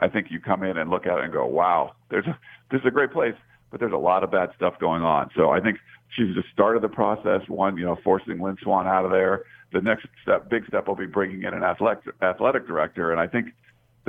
I 0.00 0.08
think 0.08 0.30
you 0.30 0.38
come 0.38 0.62
in 0.62 0.76
and 0.76 0.90
look 0.90 1.06
at 1.06 1.18
it 1.18 1.24
and 1.24 1.32
go, 1.32 1.46
"Wow, 1.46 1.94
there's 2.10 2.26
a 2.26 2.38
this 2.70 2.80
is 2.80 2.86
a 2.86 2.90
great 2.90 3.10
place, 3.10 3.34
but 3.70 3.80
there's 3.80 3.92
a 3.92 3.98
lot 3.98 4.22
of 4.22 4.30
bad 4.30 4.50
stuff 4.56 4.78
going 4.78 5.02
on." 5.02 5.30
So 5.34 5.48
I 5.48 5.60
think 5.60 5.78
she's 6.14 6.34
just 6.34 6.48
started 6.52 6.82
the 6.82 6.88
process. 6.88 7.40
One, 7.48 7.78
you 7.78 7.86
know, 7.86 7.96
forcing 8.04 8.38
Lynn 8.38 8.58
Swann 8.62 8.86
out 8.86 9.06
of 9.06 9.10
there. 9.10 9.44
The 9.72 9.80
next 9.80 10.08
step, 10.22 10.50
big 10.50 10.66
step, 10.66 10.88
will 10.88 10.96
be 10.96 11.06
bringing 11.06 11.44
in 11.44 11.54
an 11.54 11.62
athletic 11.62 12.04
athletic 12.20 12.66
director, 12.66 13.12
and 13.12 13.20
I 13.20 13.26
think 13.26 13.54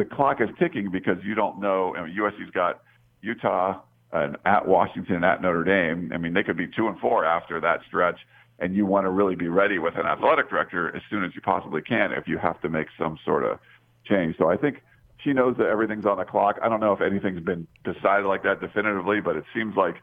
the 0.01 0.15
clock 0.15 0.41
is 0.41 0.49
ticking 0.57 0.89
because 0.89 1.17
you 1.23 1.35
don't 1.35 1.59
know. 1.59 1.95
I 1.95 2.03
mean, 2.03 2.17
USC's 2.17 2.49
got 2.51 2.81
Utah 3.21 3.81
and 4.11 4.35
at 4.45 4.67
Washington, 4.67 5.23
at 5.23 5.43
Notre 5.43 5.63
Dame. 5.63 6.11
I 6.11 6.17
mean, 6.17 6.33
they 6.33 6.41
could 6.41 6.57
be 6.57 6.65
two 6.65 6.87
and 6.87 6.97
four 6.99 7.23
after 7.23 7.61
that 7.61 7.81
stretch, 7.87 8.17
and 8.57 8.75
you 8.75 8.87
want 8.87 9.05
to 9.05 9.11
really 9.11 9.35
be 9.35 9.47
ready 9.47 9.77
with 9.77 9.95
an 9.97 10.07
athletic 10.07 10.49
director 10.49 10.95
as 10.95 11.03
soon 11.07 11.23
as 11.23 11.35
you 11.35 11.41
possibly 11.41 11.83
can 11.83 12.11
if 12.13 12.27
you 12.27 12.39
have 12.39 12.59
to 12.61 12.69
make 12.69 12.87
some 12.97 13.19
sort 13.23 13.43
of 13.43 13.59
change. 14.03 14.35
So 14.39 14.49
I 14.49 14.57
think 14.57 14.81
she 15.23 15.33
knows 15.33 15.55
that 15.57 15.67
everything's 15.67 16.07
on 16.07 16.17
the 16.17 16.25
clock. 16.25 16.57
I 16.63 16.67
don't 16.67 16.79
know 16.79 16.93
if 16.93 17.01
anything's 17.01 17.43
been 17.43 17.67
decided 17.83 18.25
like 18.25 18.41
that 18.41 18.59
definitively, 18.59 19.21
but 19.21 19.35
it 19.35 19.43
seems 19.53 19.75
like 19.75 19.97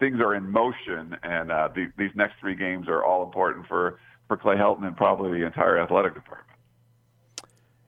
things 0.00 0.18
are 0.18 0.34
in 0.34 0.50
motion, 0.50 1.14
and 1.22 1.52
uh, 1.52 1.68
the, 1.74 1.92
these 1.98 2.12
next 2.14 2.36
three 2.40 2.56
games 2.56 2.88
are 2.88 3.04
all 3.04 3.22
important 3.22 3.66
for 3.66 3.98
for 4.28 4.38
Clay 4.38 4.56
Helton 4.56 4.86
and 4.86 4.96
probably 4.96 5.40
the 5.40 5.44
entire 5.44 5.78
athletic 5.78 6.14
department. 6.14 6.48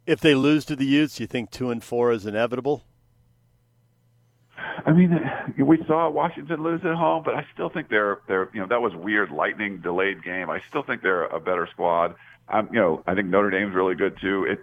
If 0.06 0.20
they 0.20 0.34
lose 0.34 0.64
to 0.66 0.76
the 0.76 0.84
Utes, 0.84 1.18
you 1.18 1.26
think 1.26 1.50
two 1.50 1.70
and 1.70 1.82
four 1.82 2.12
is 2.12 2.26
inevitable? 2.26 2.84
I 4.86 4.92
mean, 4.92 5.18
we 5.58 5.82
saw 5.86 6.10
Washington 6.10 6.62
lose 6.62 6.80
at 6.84 6.94
home, 6.94 7.22
but 7.24 7.34
I 7.34 7.46
still 7.54 7.70
think 7.70 7.88
they're 7.88 8.20
they're 8.28 8.50
you 8.52 8.60
know 8.60 8.66
that 8.66 8.82
was 8.82 8.94
weird 8.94 9.30
lightning 9.30 9.78
delayed 9.78 10.22
game. 10.22 10.50
I 10.50 10.60
still 10.68 10.82
think 10.82 11.02
they're 11.02 11.24
a 11.24 11.40
better 11.40 11.66
squad. 11.72 12.14
I'm 12.48 12.68
you 12.72 12.80
know 12.80 13.02
I 13.06 13.14
think 13.14 13.28
Notre 13.28 13.50
Dame's 13.50 13.74
really 13.74 13.94
good 13.94 14.18
too. 14.20 14.44
It 14.44 14.58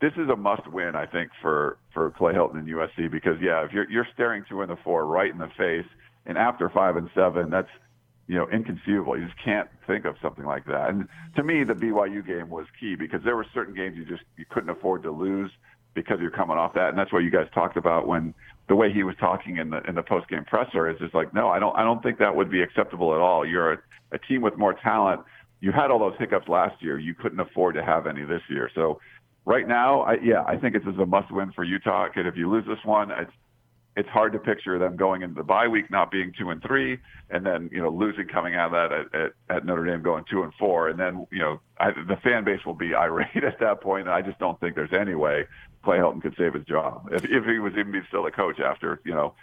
this 0.00 0.12
is 0.16 0.28
a 0.28 0.36
must 0.36 0.66
win 0.66 0.96
I 0.96 1.06
think 1.06 1.30
for 1.40 1.78
for 1.94 2.10
Clay 2.10 2.32
Helton 2.32 2.58
and 2.58 2.68
USC 2.68 3.10
because 3.10 3.40
yeah 3.40 3.64
if 3.64 3.72
you're 3.72 3.88
you're 3.90 4.08
staring 4.12 4.44
two 4.48 4.62
and 4.62 4.70
the 4.70 4.76
four 4.76 5.06
right 5.06 5.30
in 5.30 5.38
the 5.38 5.50
face 5.56 5.86
and 6.26 6.36
after 6.36 6.68
five 6.68 6.96
and 6.96 7.08
seven 7.14 7.50
that's 7.50 7.70
you 8.30 8.36
know, 8.36 8.48
inconceivable. 8.48 9.18
You 9.18 9.24
just 9.26 9.42
can't 9.44 9.68
think 9.88 10.04
of 10.04 10.14
something 10.22 10.44
like 10.44 10.64
that. 10.66 10.90
And 10.90 11.08
to 11.34 11.42
me, 11.42 11.64
the 11.64 11.74
BYU 11.74 12.24
game 12.24 12.48
was 12.48 12.64
key 12.78 12.94
because 12.94 13.20
there 13.24 13.34
were 13.34 13.46
certain 13.52 13.74
games 13.74 13.96
you 13.96 14.04
just 14.04 14.22
you 14.36 14.44
couldn't 14.48 14.70
afford 14.70 15.02
to 15.02 15.10
lose 15.10 15.50
because 15.94 16.20
you're 16.20 16.30
coming 16.30 16.56
off 16.56 16.72
that. 16.74 16.90
And 16.90 16.96
that's 16.98 17.12
what 17.12 17.24
you 17.24 17.30
guys 17.32 17.48
talked 17.52 17.76
about 17.76 18.06
when 18.06 18.32
the 18.68 18.76
way 18.76 18.92
he 18.92 19.02
was 19.02 19.16
talking 19.18 19.56
in 19.56 19.70
the 19.70 19.80
in 19.88 19.96
the 19.96 20.04
post 20.04 20.28
game 20.28 20.44
presser 20.44 20.88
is 20.88 20.96
just 21.00 21.12
like, 21.12 21.34
no, 21.34 21.48
I 21.48 21.58
don't 21.58 21.76
I 21.76 21.82
don't 21.82 22.04
think 22.04 22.20
that 22.20 22.36
would 22.36 22.52
be 22.52 22.62
acceptable 22.62 23.12
at 23.16 23.20
all. 23.20 23.44
You're 23.44 23.72
a, 23.72 23.78
a 24.12 24.18
team 24.18 24.42
with 24.42 24.56
more 24.56 24.74
talent. 24.74 25.22
you 25.60 25.72
had 25.72 25.90
all 25.90 25.98
those 25.98 26.14
hiccups 26.16 26.46
last 26.46 26.80
year. 26.80 27.00
You 27.00 27.14
couldn't 27.14 27.40
afford 27.40 27.74
to 27.74 27.82
have 27.82 28.06
any 28.06 28.22
this 28.24 28.42
year. 28.48 28.70
So 28.76 29.00
right 29.44 29.66
now, 29.66 30.02
I, 30.02 30.18
yeah, 30.22 30.44
I 30.46 30.56
think 30.56 30.76
it's 30.76 30.86
a 30.86 31.04
must-win 31.04 31.50
for 31.50 31.64
Utah. 31.64 32.06
Because 32.06 32.26
if 32.28 32.36
you 32.36 32.48
lose 32.48 32.64
this 32.64 32.84
one, 32.84 33.10
it's 33.10 33.32
it's 34.00 34.08
hard 34.08 34.32
to 34.32 34.38
picture 34.38 34.78
them 34.78 34.96
going 34.96 35.20
into 35.20 35.34
the 35.34 35.42
bye 35.42 35.68
week 35.68 35.90
not 35.90 36.10
being 36.10 36.32
two 36.38 36.48
and 36.48 36.62
three, 36.62 36.98
and 37.28 37.44
then 37.44 37.68
you 37.70 37.82
know 37.82 37.90
losing 37.90 38.26
coming 38.26 38.54
out 38.54 38.72
of 38.72 38.72
that 38.72 38.92
at, 38.92 39.20
at, 39.20 39.56
at 39.56 39.66
Notre 39.66 39.84
Dame 39.84 40.02
going 40.02 40.24
two 40.30 40.42
and 40.42 40.54
four, 40.58 40.88
and 40.88 40.98
then 40.98 41.26
you 41.30 41.38
know 41.38 41.60
I, 41.78 41.90
the 41.90 42.16
fan 42.24 42.44
base 42.44 42.64
will 42.64 42.74
be 42.74 42.94
irate 42.98 43.44
at 43.44 43.60
that 43.60 43.82
point. 43.82 44.06
And 44.06 44.14
I 44.14 44.22
just 44.22 44.38
don't 44.38 44.58
think 44.58 44.74
there's 44.74 44.94
any 44.98 45.14
way 45.14 45.44
Clay 45.84 45.98
Helton 45.98 46.22
could 46.22 46.34
save 46.38 46.54
his 46.54 46.64
job 46.64 47.10
if, 47.12 47.24
if 47.24 47.44
he 47.44 47.58
was 47.58 47.74
even 47.78 48.02
still 48.08 48.26
a 48.26 48.30
coach 48.30 48.58
after 48.58 49.02
you 49.04 49.12
know 49.12 49.34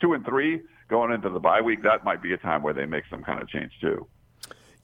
two 0.00 0.12
and 0.12 0.24
three 0.24 0.62
going 0.88 1.12
into 1.12 1.28
the 1.28 1.40
bye 1.40 1.60
week. 1.60 1.82
That 1.82 2.04
might 2.04 2.22
be 2.22 2.32
a 2.34 2.38
time 2.38 2.62
where 2.62 2.74
they 2.74 2.86
make 2.86 3.04
some 3.10 3.24
kind 3.24 3.42
of 3.42 3.48
change 3.48 3.72
too. 3.80 4.06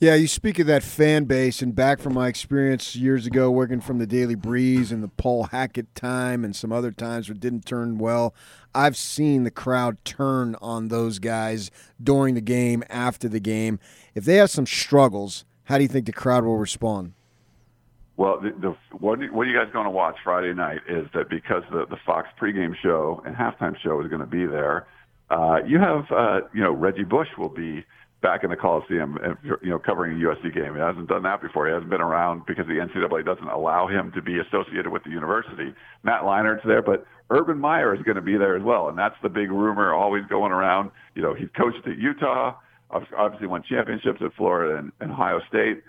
Yeah, 0.01 0.15
you 0.15 0.29
speak 0.29 0.59
of 0.59 0.67
that 0.67 0.83
fan 0.83 1.25
base, 1.25 1.61
and 1.61 1.75
back 1.75 1.99
from 2.01 2.15
my 2.15 2.29
experience 2.29 2.97
years 2.97 3.27
ago 3.27 3.51
working 3.51 3.83
from 3.83 3.99
the 3.99 4.07
Daily 4.07 4.35
Breeze 4.35 4.93
and 4.93 5.03
the 5.03 5.09
Paul 5.09 5.45
Hackett 5.45 5.95
time 5.95 6.43
and 6.43 6.57
some 6.57 6.73
other 6.73 6.91
times 6.91 7.29
where 7.29 7.35
it 7.35 7.41
didn't 7.41 7.67
turn 7.67 7.99
well, 7.99 8.35
I've 8.75 8.97
seen 8.97 9.45
the 9.45 9.51
crowd 9.51 10.03
turn 10.07 10.57
on 10.63 10.89
those 10.89 11.19
guys 11.19 11.71
during 12.03 12.35
the 12.35 12.41
game, 12.41 12.83
after 12.89 13.29
the 13.29 13.41
game. 13.41 13.79
If 14.15 14.25
they 14.25 14.37
have 14.37 14.49
some 14.49 14.65
struggles, 14.65 15.45
how 15.65 15.77
do 15.77 15.83
you 15.83 15.89
think 15.89 16.07
the 16.07 16.13
crowd 16.13 16.47
will 16.47 16.57
respond? 16.57 17.13
Well, 18.17 18.41
the, 18.41 18.55
the, 18.59 18.77
what, 18.97 19.19
what 19.35 19.47
are 19.47 19.51
you 19.51 19.59
guys 19.59 19.71
going 19.71 19.85
to 19.85 19.91
watch 19.91 20.17
Friday 20.25 20.55
night 20.55 20.81
is 20.89 21.09
that 21.13 21.29
because 21.29 21.63
the, 21.71 21.85
the 21.85 21.99
Fox 22.07 22.27
pregame 22.41 22.75
show 22.83 23.23
and 23.27 23.37
halftime 23.37 23.77
show 23.79 24.01
is 24.01 24.09
going 24.09 24.21
to 24.21 24.27
be 24.27 24.47
there, 24.47 24.87
uh, 25.29 25.59
you 25.67 25.79
have, 25.79 26.11
uh, 26.11 26.41
you 26.55 26.63
know, 26.63 26.73
Reggie 26.73 27.05
Bush 27.05 27.29
will 27.37 27.51
be– 27.51 27.85
back 28.23 28.45
in 28.45 28.51
the 28.51 28.57
Coliseum, 28.57 29.19
uh, 29.25 29.35
you 29.63 29.71
know, 29.71 29.79
covering 29.79 30.21
a 30.21 30.25
USC 30.27 30.55
game. 30.55 30.75
He 30.75 30.81
hasn't 30.81 31.09
done 31.09 31.23
that 31.23 31.41
before. 31.41 31.67
He 31.67 31.73
hasn't 31.73 31.91
been 31.91 32.01
around 32.01 32.45
because 32.47 32.67
the 32.67 32.75
NCAA 32.75 33.25
doesn't 33.25 33.49
allow 33.49 33.87
him 33.87 34.13
to 34.13 34.23
be 34.23 34.39
associated 34.39 34.89
with 34.89 35.05
the 35.05 35.11
university. 35.11 35.75
Matt 36.03 36.23
Leinart's 36.23 36.65
there, 36.67 36.83
but 36.83 37.07
Urban 37.31 37.59
Meyer 37.59 37.95
is 37.95 38.03
going 38.03 38.17
to 38.17 38.23
be 38.23 38.37
there 38.37 38.57
as 38.57 38.63
well, 38.63 38.89
and 38.89 38.99
that's 38.99 39.17
the 39.23 39.29
big 39.29 39.51
rumor 39.51 39.95
always 39.95 40.25
going 40.27 40.53
around. 40.53 40.91
You 41.15 41.23
know, 41.23 41.35
he's 41.35 41.49
coached 41.57 41.87
at 41.87 41.97
Utah, 41.97 42.57
obviously 42.91 43.47
won 43.47 43.63
championships 43.63 44.21
at 44.21 44.35
Florida 44.35 44.77
and, 44.79 44.93
and 45.01 45.13
Ohio 45.13 45.41
State. 45.49 45.83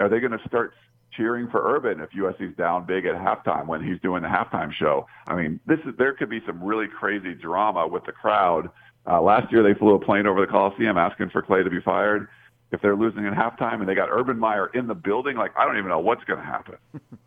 Are 0.00 0.08
they 0.08 0.20
going 0.20 0.36
to 0.36 0.46
start 0.46 0.74
cheering 1.12 1.48
for 1.48 1.74
Urban 1.74 2.00
if 2.00 2.10
USC's 2.10 2.56
down 2.56 2.84
big 2.84 3.06
at 3.06 3.14
halftime 3.14 3.66
when 3.66 3.82
he's 3.82 4.00
doing 4.00 4.22
the 4.22 4.28
halftime 4.28 4.72
show? 4.72 5.06
I 5.26 5.36
mean, 5.36 5.60
this 5.66 5.78
is 5.80 5.94
there 5.96 6.12
could 6.12 6.30
be 6.30 6.42
some 6.46 6.62
really 6.62 6.86
crazy 6.86 7.34
drama 7.34 7.86
with 7.86 8.04
the 8.04 8.12
crowd 8.12 8.68
uh, 9.08 9.20
last 9.20 9.50
year, 9.50 9.62
they 9.62 9.78
flew 9.78 9.94
a 9.94 9.98
plane 9.98 10.26
over 10.26 10.40
the 10.40 10.46
Coliseum 10.46 10.98
asking 10.98 11.30
for 11.30 11.42
Clay 11.42 11.62
to 11.62 11.70
be 11.70 11.80
fired. 11.80 12.28
If 12.70 12.82
they're 12.82 12.96
losing 12.96 13.26
at 13.26 13.32
halftime 13.32 13.80
and 13.80 13.88
they 13.88 13.94
got 13.94 14.10
Urban 14.10 14.38
Meyer 14.38 14.66
in 14.74 14.86
the 14.86 14.94
building, 14.94 15.36
like 15.36 15.52
I 15.56 15.64
don't 15.64 15.78
even 15.78 15.88
know 15.88 16.00
what's 16.00 16.24
going 16.24 16.38
to 16.38 16.44
happen. 16.44 16.76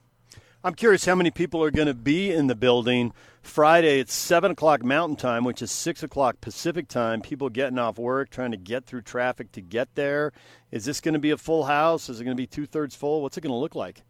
I'm 0.64 0.76
curious 0.76 1.06
how 1.06 1.16
many 1.16 1.32
people 1.32 1.64
are 1.64 1.72
going 1.72 1.88
to 1.88 1.96
be 1.96 2.32
in 2.32 2.46
the 2.46 2.54
building 2.54 3.14
Friday. 3.42 4.00
It's 4.00 4.14
seven 4.14 4.52
o'clock 4.52 4.84
Mountain 4.84 5.16
Time, 5.16 5.44
which 5.44 5.64
is 5.64 5.72
six 5.72 6.04
o'clock 6.04 6.40
Pacific 6.40 6.88
Time. 6.88 7.22
People 7.22 7.50
getting 7.50 7.80
off 7.80 7.98
work, 7.98 8.30
trying 8.30 8.52
to 8.52 8.58
get 8.58 8.86
through 8.86 9.02
traffic 9.02 9.52
to 9.54 9.62
get 9.62 9.96
there. 9.96 10.32
Is 10.70 10.86
this 10.86 11.02
going 11.02 11.16
to 11.16 11.20
be 11.20 11.32
a 11.32 11.38
full 11.38 11.64
house? 11.64 12.10
Is 12.10 12.22
it 12.22 12.26
going 12.26 12.38
to 12.38 12.42
be 12.42 12.46
two 12.46 12.68
thirds 12.68 12.94
full? 12.94 13.24
What's 13.24 13.40
it 13.40 13.42
going 13.42 13.52
to 13.52 13.58
look 13.58 13.74
like? 13.74 14.04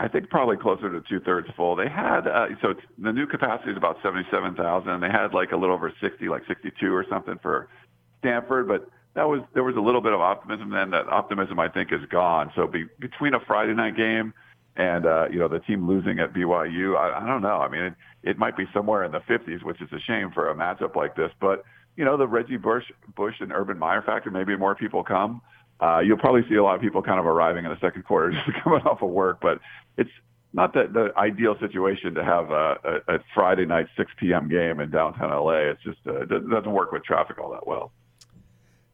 I 0.00 0.06
think 0.06 0.30
probably 0.30 0.56
closer 0.56 0.90
to 0.90 1.00
two 1.08 1.20
thirds 1.20 1.48
full. 1.56 1.74
They 1.74 1.88
had 1.88 2.26
uh, 2.28 2.46
so 2.62 2.74
the 2.98 3.12
new 3.12 3.26
capacity 3.26 3.72
is 3.72 3.76
about 3.76 3.96
seventy 4.02 4.26
seven 4.30 4.54
thousand. 4.54 5.00
They 5.00 5.08
had 5.08 5.34
like 5.34 5.50
a 5.52 5.56
little 5.56 5.74
over 5.74 5.92
sixty, 6.00 6.28
like 6.28 6.42
sixty 6.46 6.70
two 6.78 6.94
or 6.94 7.04
something 7.10 7.38
for 7.42 7.68
Stanford, 8.20 8.68
but 8.68 8.88
that 9.14 9.28
was 9.28 9.40
there 9.54 9.64
was 9.64 9.74
a 9.76 9.80
little 9.80 10.00
bit 10.00 10.12
of 10.12 10.20
optimism 10.20 10.70
then. 10.70 10.90
That 10.90 11.08
optimism 11.08 11.58
I 11.58 11.68
think 11.68 11.92
is 11.92 12.00
gone. 12.10 12.52
So 12.54 12.68
be, 12.68 12.84
between 13.00 13.34
a 13.34 13.40
Friday 13.40 13.74
night 13.74 13.96
game 13.96 14.32
and 14.76 15.04
uh, 15.04 15.26
you 15.32 15.40
know 15.40 15.48
the 15.48 15.58
team 15.58 15.88
losing 15.88 16.20
at 16.20 16.32
BYU, 16.32 16.96
I, 16.96 17.24
I 17.24 17.26
don't 17.26 17.42
know. 17.42 17.58
I 17.58 17.68
mean, 17.68 17.82
it, 17.82 17.94
it 18.22 18.38
might 18.38 18.56
be 18.56 18.66
somewhere 18.72 19.02
in 19.02 19.10
the 19.10 19.20
fifties, 19.26 19.64
which 19.64 19.82
is 19.82 19.88
a 19.92 19.98
shame 19.98 20.30
for 20.32 20.50
a 20.50 20.54
matchup 20.54 20.94
like 20.94 21.16
this. 21.16 21.32
But 21.40 21.64
you 21.96 22.04
know 22.04 22.16
the 22.16 22.28
Reggie 22.28 22.56
Bush, 22.56 22.84
Bush 23.16 23.34
and 23.40 23.50
Urban 23.52 23.78
Meyer 23.78 24.02
factor. 24.02 24.30
Maybe 24.30 24.56
more 24.56 24.76
people 24.76 25.02
come 25.02 25.42
uh, 25.80 26.00
you'll 26.00 26.18
probably 26.18 26.42
see 26.48 26.56
a 26.56 26.62
lot 26.62 26.74
of 26.74 26.80
people 26.80 27.02
kind 27.02 27.20
of 27.20 27.26
arriving 27.26 27.64
in 27.64 27.70
the 27.70 27.80
second 27.80 28.04
quarter 28.04 28.30
just 28.46 28.62
coming 28.62 28.80
off 28.82 29.02
of 29.02 29.10
work, 29.10 29.38
but 29.40 29.60
it's 29.96 30.10
not 30.52 30.72
the, 30.72 30.88
the 30.92 31.12
ideal 31.18 31.56
situation 31.60 32.14
to 32.14 32.24
have 32.24 32.50
a, 32.50 33.00
a, 33.08 33.14
a 33.14 33.18
Friday 33.34 33.66
night 33.66 33.86
6 33.96 34.10
p.m. 34.18 34.48
game 34.48 34.80
in 34.80 34.90
downtown 34.90 35.30
LA. 35.30 35.70
It's 35.70 35.82
just 35.82 35.98
uh, 36.06 36.22
it 36.22 36.48
doesn't 36.50 36.72
work 36.72 36.92
with 36.92 37.04
traffic 37.04 37.38
all 37.38 37.50
that 37.52 37.66
well. 37.66 37.92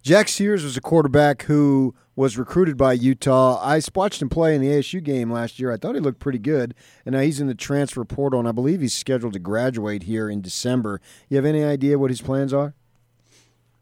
Jack 0.03 0.29
Sears 0.29 0.63
was 0.63 0.77
a 0.77 0.83
quarterback 0.83 1.45
who 1.45 1.95
was 2.15 2.37
recruited 2.37 2.77
by 2.77 2.93
Utah. 2.93 3.59
I 3.63 3.81
watched 3.95 4.21
him 4.21 4.29
play 4.29 4.55
in 4.55 4.61
the 4.61 4.69
ASU 4.69 5.03
game 5.03 5.33
last 5.33 5.59
year. 5.59 5.73
I 5.73 5.79
thought 5.79 5.95
he 5.95 6.01
looked 6.03 6.21
pretty 6.21 6.39
good, 6.39 6.75
and 7.07 7.15
now 7.15 7.23
he's 7.23 7.41
in 7.41 7.47
the 7.47 7.55
transfer 7.55 8.05
portal, 8.05 8.39
and 8.39 8.47
I 8.47 8.53
believe 8.53 8.83
he's 8.83 8.93
scheduled 8.93 9.33
to 9.33 9.39
graduate 9.39 10.03
here 10.03 10.29
in 10.29 10.43
December. 10.43 11.01
You 11.31 11.37
have 11.37 11.47
any 11.47 11.65
idea 11.65 11.99
what 11.99 12.11
his 12.11 12.21
plans 12.21 12.53
are? 12.53 12.75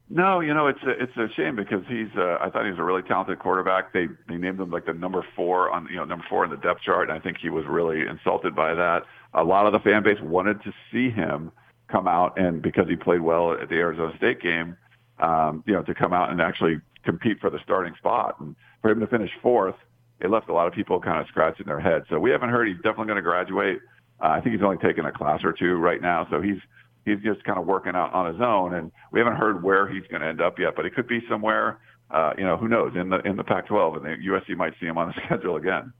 No, 0.08 0.40
you 0.40 0.52
know 0.52 0.66
it's 0.66 0.82
a, 0.82 0.90
it's 0.90 1.16
a 1.16 1.28
shame 1.34 1.56
because 1.56 1.82
he's 1.88 2.08
uh, 2.16 2.36
I 2.40 2.50
thought 2.50 2.64
he 2.64 2.70
was 2.70 2.78
a 2.78 2.84
really 2.84 3.02
talented 3.02 3.38
quarterback. 3.38 3.92
They 3.92 4.08
they 4.28 4.36
named 4.36 4.60
him 4.60 4.70
like 4.70 4.84
the 4.84 4.92
number 4.92 5.24
four 5.34 5.70
on 5.70 5.86
you 5.90 5.96
know 5.96 6.04
number 6.04 6.24
four 6.28 6.44
in 6.44 6.50
the 6.50 6.56
depth 6.58 6.82
chart, 6.82 7.08
and 7.08 7.18
I 7.18 7.22
think 7.22 7.38
he 7.40 7.48
was 7.48 7.64
really 7.66 8.06
insulted 8.06 8.54
by 8.54 8.74
that. 8.74 9.04
A 9.34 9.42
lot 9.42 9.66
of 9.66 9.72
the 9.72 9.78
fan 9.78 10.02
base 10.02 10.20
wanted 10.20 10.62
to 10.64 10.72
see 10.92 11.08
him 11.08 11.50
come 11.92 12.08
out 12.08 12.38
and 12.38 12.62
because 12.62 12.88
he 12.88 12.96
played 12.96 13.20
well 13.20 13.52
at 13.52 13.68
the 13.68 13.76
Arizona 13.76 14.12
State 14.16 14.40
game, 14.40 14.76
um, 15.20 15.62
you 15.66 15.72
know, 15.72 15.82
to 15.82 15.94
come 15.94 16.12
out 16.12 16.30
and 16.30 16.40
actually 16.40 16.80
compete 17.04 17.38
for 17.40 17.50
the 17.50 17.58
starting 17.62 17.94
spot. 17.96 18.36
And 18.40 18.56
for 18.80 18.90
him 18.90 19.00
to 19.00 19.06
finish 19.06 19.30
fourth, 19.42 19.76
it 20.20 20.30
left 20.30 20.48
a 20.48 20.52
lot 20.52 20.66
of 20.66 20.72
people 20.72 21.00
kind 21.00 21.20
of 21.20 21.26
scratching 21.28 21.66
their 21.66 21.80
heads. 21.80 22.06
So 22.08 22.18
we 22.18 22.30
haven't 22.30 22.50
heard 22.50 22.68
he's 22.68 22.76
definitely 22.76 23.06
going 23.06 23.16
to 23.16 23.22
graduate. 23.22 23.78
Uh, 24.22 24.28
I 24.28 24.40
think 24.40 24.54
he's 24.54 24.64
only 24.64 24.78
taken 24.78 25.04
a 25.04 25.12
class 25.12 25.40
or 25.44 25.52
two 25.52 25.76
right 25.76 26.00
now, 26.00 26.26
so 26.30 26.40
he's 26.40 26.58
he's 27.04 27.20
just 27.22 27.44
kind 27.44 27.58
of 27.58 27.66
working 27.66 27.94
out 27.94 28.12
on 28.12 28.32
his 28.32 28.40
own, 28.40 28.74
and 28.74 28.92
we 29.10 29.20
haven't 29.20 29.36
heard 29.36 29.62
where 29.62 29.88
he's 29.88 30.06
going 30.08 30.22
to 30.22 30.28
end 30.28 30.40
up 30.40 30.58
yet. 30.58 30.74
But 30.76 30.86
it 30.86 30.94
could 30.94 31.08
be 31.08 31.20
somewhere, 31.28 31.78
uh, 32.10 32.32
you 32.36 32.44
know, 32.44 32.56
who 32.56 32.68
knows 32.68 32.92
in 32.94 33.10
the 33.10 33.18
in 33.26 33.36
the 33.36 33.44
Pac-12, 33.44 33.96
and 33.96 34.04
the 34.04 34.28
USC 34.28 34.56
might 34.56 34.74
see 34.80 34.86
him 34.86 34.98
on 34.98 35.08
the 35.08 35.14
schedule 35.26 35.56
again. 35.56 35.92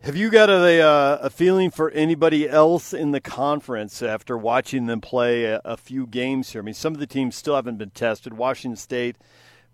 Have 0.00 0.14
you 0.14 0.30
got 0.30 0.48
a, 0.48 0.80
uh, 0.80 1.18
a 1.22 1.30
feeling 1.30 1.72
for 1.72 1.90
anybody 1.90 2.48
else 2.48 2.92
in 2.92 3.10
the 3.10 3.20
conference 3.20 4.02
after 4.02 4.38
watching 4.38 4.86
them 4.86 5.00
play 5.00 5.46
a, 5.46 5.60
a, 5.64 5.76
few 5.76 6.06
games 6.06 6.52
here? 6.52 6.62
I 6.62 6.64
mean, 6.64 6.74
some 6.74 6.94
of 6.94 7.00
the 7.00 7.08
teams 7.08 7.34
still 7.34 7.56
haven't 7.56 7.78
been 7.78 7.90
tested. 7.90 8.34
Washington 8.34 8.76
State 8.76 9.16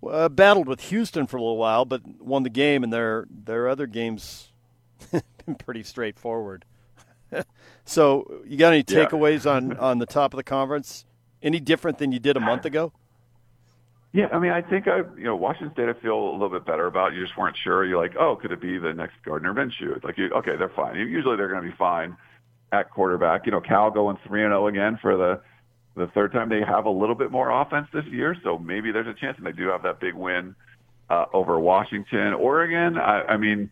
uh, 0.09 0.31
battled 0.31 0.69
with 0.69 0.81
Houston 0.89 1.27
for 1.27 1.37
a 1.37 1.41
little 1.41 1.59
while, 1.59 1.85
but 1.85 2.01
won 2.19 2.45
the 2.45 2.51
game, 2.51 2.83
and 2.83 2.91
their 2.91 3.27
their 3.31 3.69
other 3.69 3.87
games 3.87 4.53
been 5.11 5.55
pretty 5.57 5.83
straightforward. 5.83 6.65
so, 7.85 8.43
you 8.47 8.57
got 8.57 8.73
any 8.73 8.85
takeaways 8.85 9.45
yeah. 9.45 9.53
on 9.53 9.77
on 9.79 9.99
the 9.99 10.07
top 10.07 10.33
of 10.35 10.37
the 10.37 10.45
conference? 10.45 11.05
Any 11.43 11.59
different 11.59 11.99
than 11.99 12.13
you 12.13 12.21
did 12.21 12.37
a 12.37 12.41
month 12.41 12.65
ago? 12.65 12.93
Yeah, 14.13 14.27
I 14.31 14.39
mean, 14.39 14.53
I 14.53 14.61
think 14.61 14.87
I, 14.89 14.99
you 15.17 15.25
know, 15.25 15.37
Washington 15.37 15.73
State, 15.73 15.89
I 15.89 15.95
feel 15.95 16.15
a 16.15 16.33
little 16.33 16.51
bit 16.51 16.67
better 16.67 16.87
about. 16.87 17.15
You 17.15 17.25
just 17.25 17.37
weren't 17.39 17.57
sure. 17.65 17.85
You're 17.85 18.01
like, 18.01 18.15
oh, 18.17 18.37
could 18.37 18.53
it 18.53 18.61
be 18.61 18.77
the 18.79 18.93
next 18.93 19.15
Gardner 19.25 19.55
Minshew? 19.55 20.05
Like, 20.05 20.19
you, 20.19 20.31
okay, 20.31 20.57
they're 20.57 20.69
fine. 20.77 20.97
Usually, 20.97 21.37
they're 21.37 21.49
going 21.49 21.65
to 21.65 21.71
be 21.71 21.77
fine 21.77 22.17
at 22.73 22.91
quarterback. 22.91 23.47
You 23.47 23.53
know, 23.53 23.61
Cal 23.61 23.91
going 23.91 24.19
three 24.27 24.43
and 24.43 24.51
zero 24.51 24.65
oh 24.65 24.67
again 24.67 24.99
for 25.01 25.17
the 25.17 25.41
the 25.97 26.09
third 26.09 26.33
time. 26.33 26.51
They 26.51 26.61
have 26.61 26.85
a 26.85 26.91
little 26.91 27.15
bit 27.15 27.31
more 27.31 27.49
offense 27.51 27.89
this 27.95 28.05
year, 28.07 28.37
so 28.45 28.59
maybe 28.59 28.93
there's 28.93 29.07
a 29.07 29.19
chance, 29.19 29.39
and 29.39 29.47
they 29.47 29.53
do 29.53 29.69
have 29.69 29.83
that 29.85 29.99
big 29.99 30.15
win 30.15 30.55
uh, 31.09 31.25
over 31.33 31.59
Washington, 31.59 32.35
Oregon. 32.35 32.99
I, 32.99 33.23
I 33.23 33.37
mean, 33.39 33.71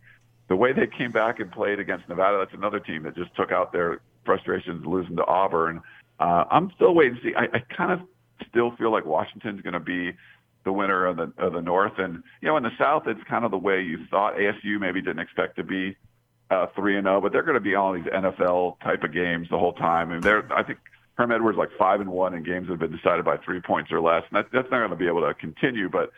the 0.50 0.56
way 0.56 0.72
they 0.72 0.88
came 0.88 1.12
back 1.12 1.38
and 1.38 1.50
played 1.50 1.78
against 1.78 2.08
Nevada, 2.08 2.36
that's 2.38 2.52
another 2.52 2.80
team 2.80 3.04
that 3.04 3.14
just 3.14 3.34
took 3.36 3.52
out 3.52 3.72
their 3.72 4.00
frustrations 4.26 4.84
losing 4.84 5.14
to 5.16 5.24
Auburn. 5.24 5.80
Uh, 6.18 6.44
I'm 6.50 6.72
still 6.74 6.92
waiting 6.92 7.14
to 7.14 7.22
see. 7.22 7.34
I, 7.36 7.44
I 7.44 7.60
kind 7.74 7.92
of 7.92 8.00
still 8.48 8.74
feel 8.76 8.90
like 8.90 9.06
Washington's 9.06 9.62
going 9.62 9.74
to 9.74 9.80
be 9.80 10.10
the 10.64 10.72
winner 10.72 11.06
of 11.06 11.16
the 11.16 11.32
of 11.38 11.52
the 11.52 11.62
North, 11.62 11.92
and 11.98 12.22
you 12.42 12.48
know, 12.48 12.56
in 12.56 12.64
the 12.64 12.72
South, 12.76 13.04
it's 13.06 13.22
kind 13.28 13.44
of 13.44 13.52
the 13.52 13.58
way 13.58 13.80
you 13.80 13.98
thought. 14.10 14.34
ASU 14.34 14.78
maybe 14.80 15.00
didn't 15.00 15.20
expect 15.20 15.54
to 15.56 15.62
be 15.62 15.96
uh, 16.50 16.66
three 16.74 16.96
and 16.96 17.04
zero, 17.04 17.18
oh, 17.18 17.20
but 17.20 17.32
they're 17.32 17.44
going 17.44 17.54
to 17.54 17.60
be 17.60 17.76
all 17.76 17.94
these 17.94 18.04
NFL 18.04 18.80
type 18.80 19.04
of 19.04 19.14
games 19.14 19.46
the 19.50 19.58
whole 19.58 19.72
time. 19.74 20.10
And 20.10 20.20
they're, 20.20 20.52
I 20.52 20.64
think, 20.64 20.80
Herm 21.14 21.30
Edwards 21.30 21.58
like 21.58 21.70
five 21.78 22.00
and 22.00 22.10
one 22.10 22.34
in 22.34 22.42
games 22.42 22.66
that 22.66 22.72
have 22.72 22.80
been 22.80 22.94
decided 22.94 23.24
by 23.24 23.36
three 23.36 23.60
points 23.60 23.92
or 23.92 24.00
less, 24.00 24.24
and 24.30 24.36
that, 24.36 24.50
that's 24.52 24.70
not 24.70 24.78
going 24.78 24.90
to 24.90 24.96
be 24.96 25.06
able 25.06 25.22
to 25.22 25.32
continue. 25.32 25.88
But 25.88 26.10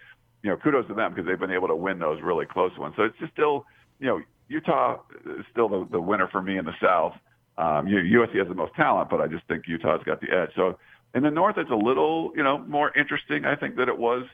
you 0.42 0.48
know, 0.48 0.56
kudos 0.56 0.88
to 0.88 0.94
them 0.94 1.12
because 1.12 1.28
they've 1.28 1.38
been 1.38 1.52
able 1.52 1.68
to 1.68 1.76
win 1.76 1.98
those 1.98 2.22
really 2.22 2.46
close 2.46 2.76
ones. 2.78 2.94
So 2.96 3.02
it's 3.02 3.18
just 3.18 3.32
still 3.34 3.66
you 4.02 4.08
know, 4.08 4.20
Utah 4.48 4.98
is 5.24 5.46
still 5.50 5.68
the, 5.68 5.86
the 5.90 6.00
winner 6.00 6.28
for 6.28 6.42
me 6.42 6.58
in 6.58 6.64
the 6.64 6.74
South. 6.82 7.14
Um, 7.56 7.86
USC 7.86 8.36
has 8.36 8.48
the 8.48 8.54
most 8.54 8.74
talent, 8.74 9.08
but 9.08 9.20
I 9.20 9.28
just 9.28 9.46
think 9.46 9.64
Utah's 9.68 10.02
got 10.04 10.20
the 10.20 10.30
edge. 10.30 10.50
So 10.56 10.78
in 11.14 11.22
the 11.22 11.30
North, 11.30 11.56
it's 11.56 11.70
a 11.70 11.76
little, 11.76 12.32
you 12.34 12.42
know, 12.42 12.58
more 12.58 12.92
interesting, 12.96 13.44
I 13.44 13.54
think, 13.54 13.76
that 13.76 13.88
it 13.88 13.96
was 13.96 14.24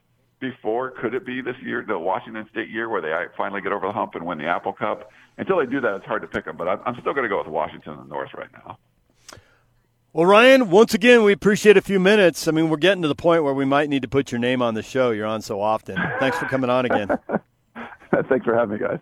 before. 0.41 0.93
Could 0.93 1.15
it 1.15 1.27
be 1.27 1.43
this 1.43 1.57
year, 1.63 1.85
the 1.87 1.99
Washington 1.99 2.47
State 2.51 2.71
year, 2.71 2.89
where 2.89 3.03
they 3.03 3.13
finally 3.37 3.61
get 3.61 3.73
over 3.73 3.87
the 3.87 3.93
hump 3.93 4.15
and 4.15 4.25
win 4.25 4.39
the 4.39 4.47
Apple 4.47 4.73
Cup? 4.73 5.11
Until 5.37 5.59
they 5.59 5.67
do 5.67 5.81
that, 5.83 5.97
it's 5.97 6.07
hard 6.07 6.23
to 6.23 6.29
pick 6.29 6.47
them. 6.47 6.57
But 6.57 6.69
I'm, 6.69 6.81
I'm 6.87 7.01
still 7.01 7.13
going 7.13 7.25
to 7.25 7.29
go 7.29 7.39
with 7.39 7.49
Washington 7.49 7.93
in 7.93 7.99
the 7.99 8.05
North 8.07 8.31
right 8.35 8.51
now. 8.53 8.79
Well, 10.15 10.27
Ryan, 10.27 10.71
once 10.71 10.95
again, 10.95 11.23
we 11.23 11.33
appreciate 11.33 11.77
a 11.77 11.83
few 11.83 12.01
minutes. 12.01 12.49
I 12.49 12.53
mean, 12.53 12.71
we're 12.71 12.79
getting 12.79 13.03
to 13.03 13.09
the 13.09 13.15
point 13.15 13.45
where 13.45 13.53
we 13.53 13.67
might 13.67 13.91
need 13.91 14.03
to 14.03 14.09
put 14.09 14.33
your 14.33 14.39
name 14.39 14.63
on 14.63 14.75
the 14.75 14.83
show. 14.83 15.11
You're 15.11 15.27
on 15.27 15.43
so 15.43 15.61
often. 15.61 15.97
Thanks 16.19 16.39
for 16.39 16.47
coming 16.47 16.71
on 16.71 16.87
again. 16.87 17.09
Thanks 18.29 18.45
for 18.45 18.55
having 18.57 18.79
me, 18.79 18.79
guys. 18.79 19.01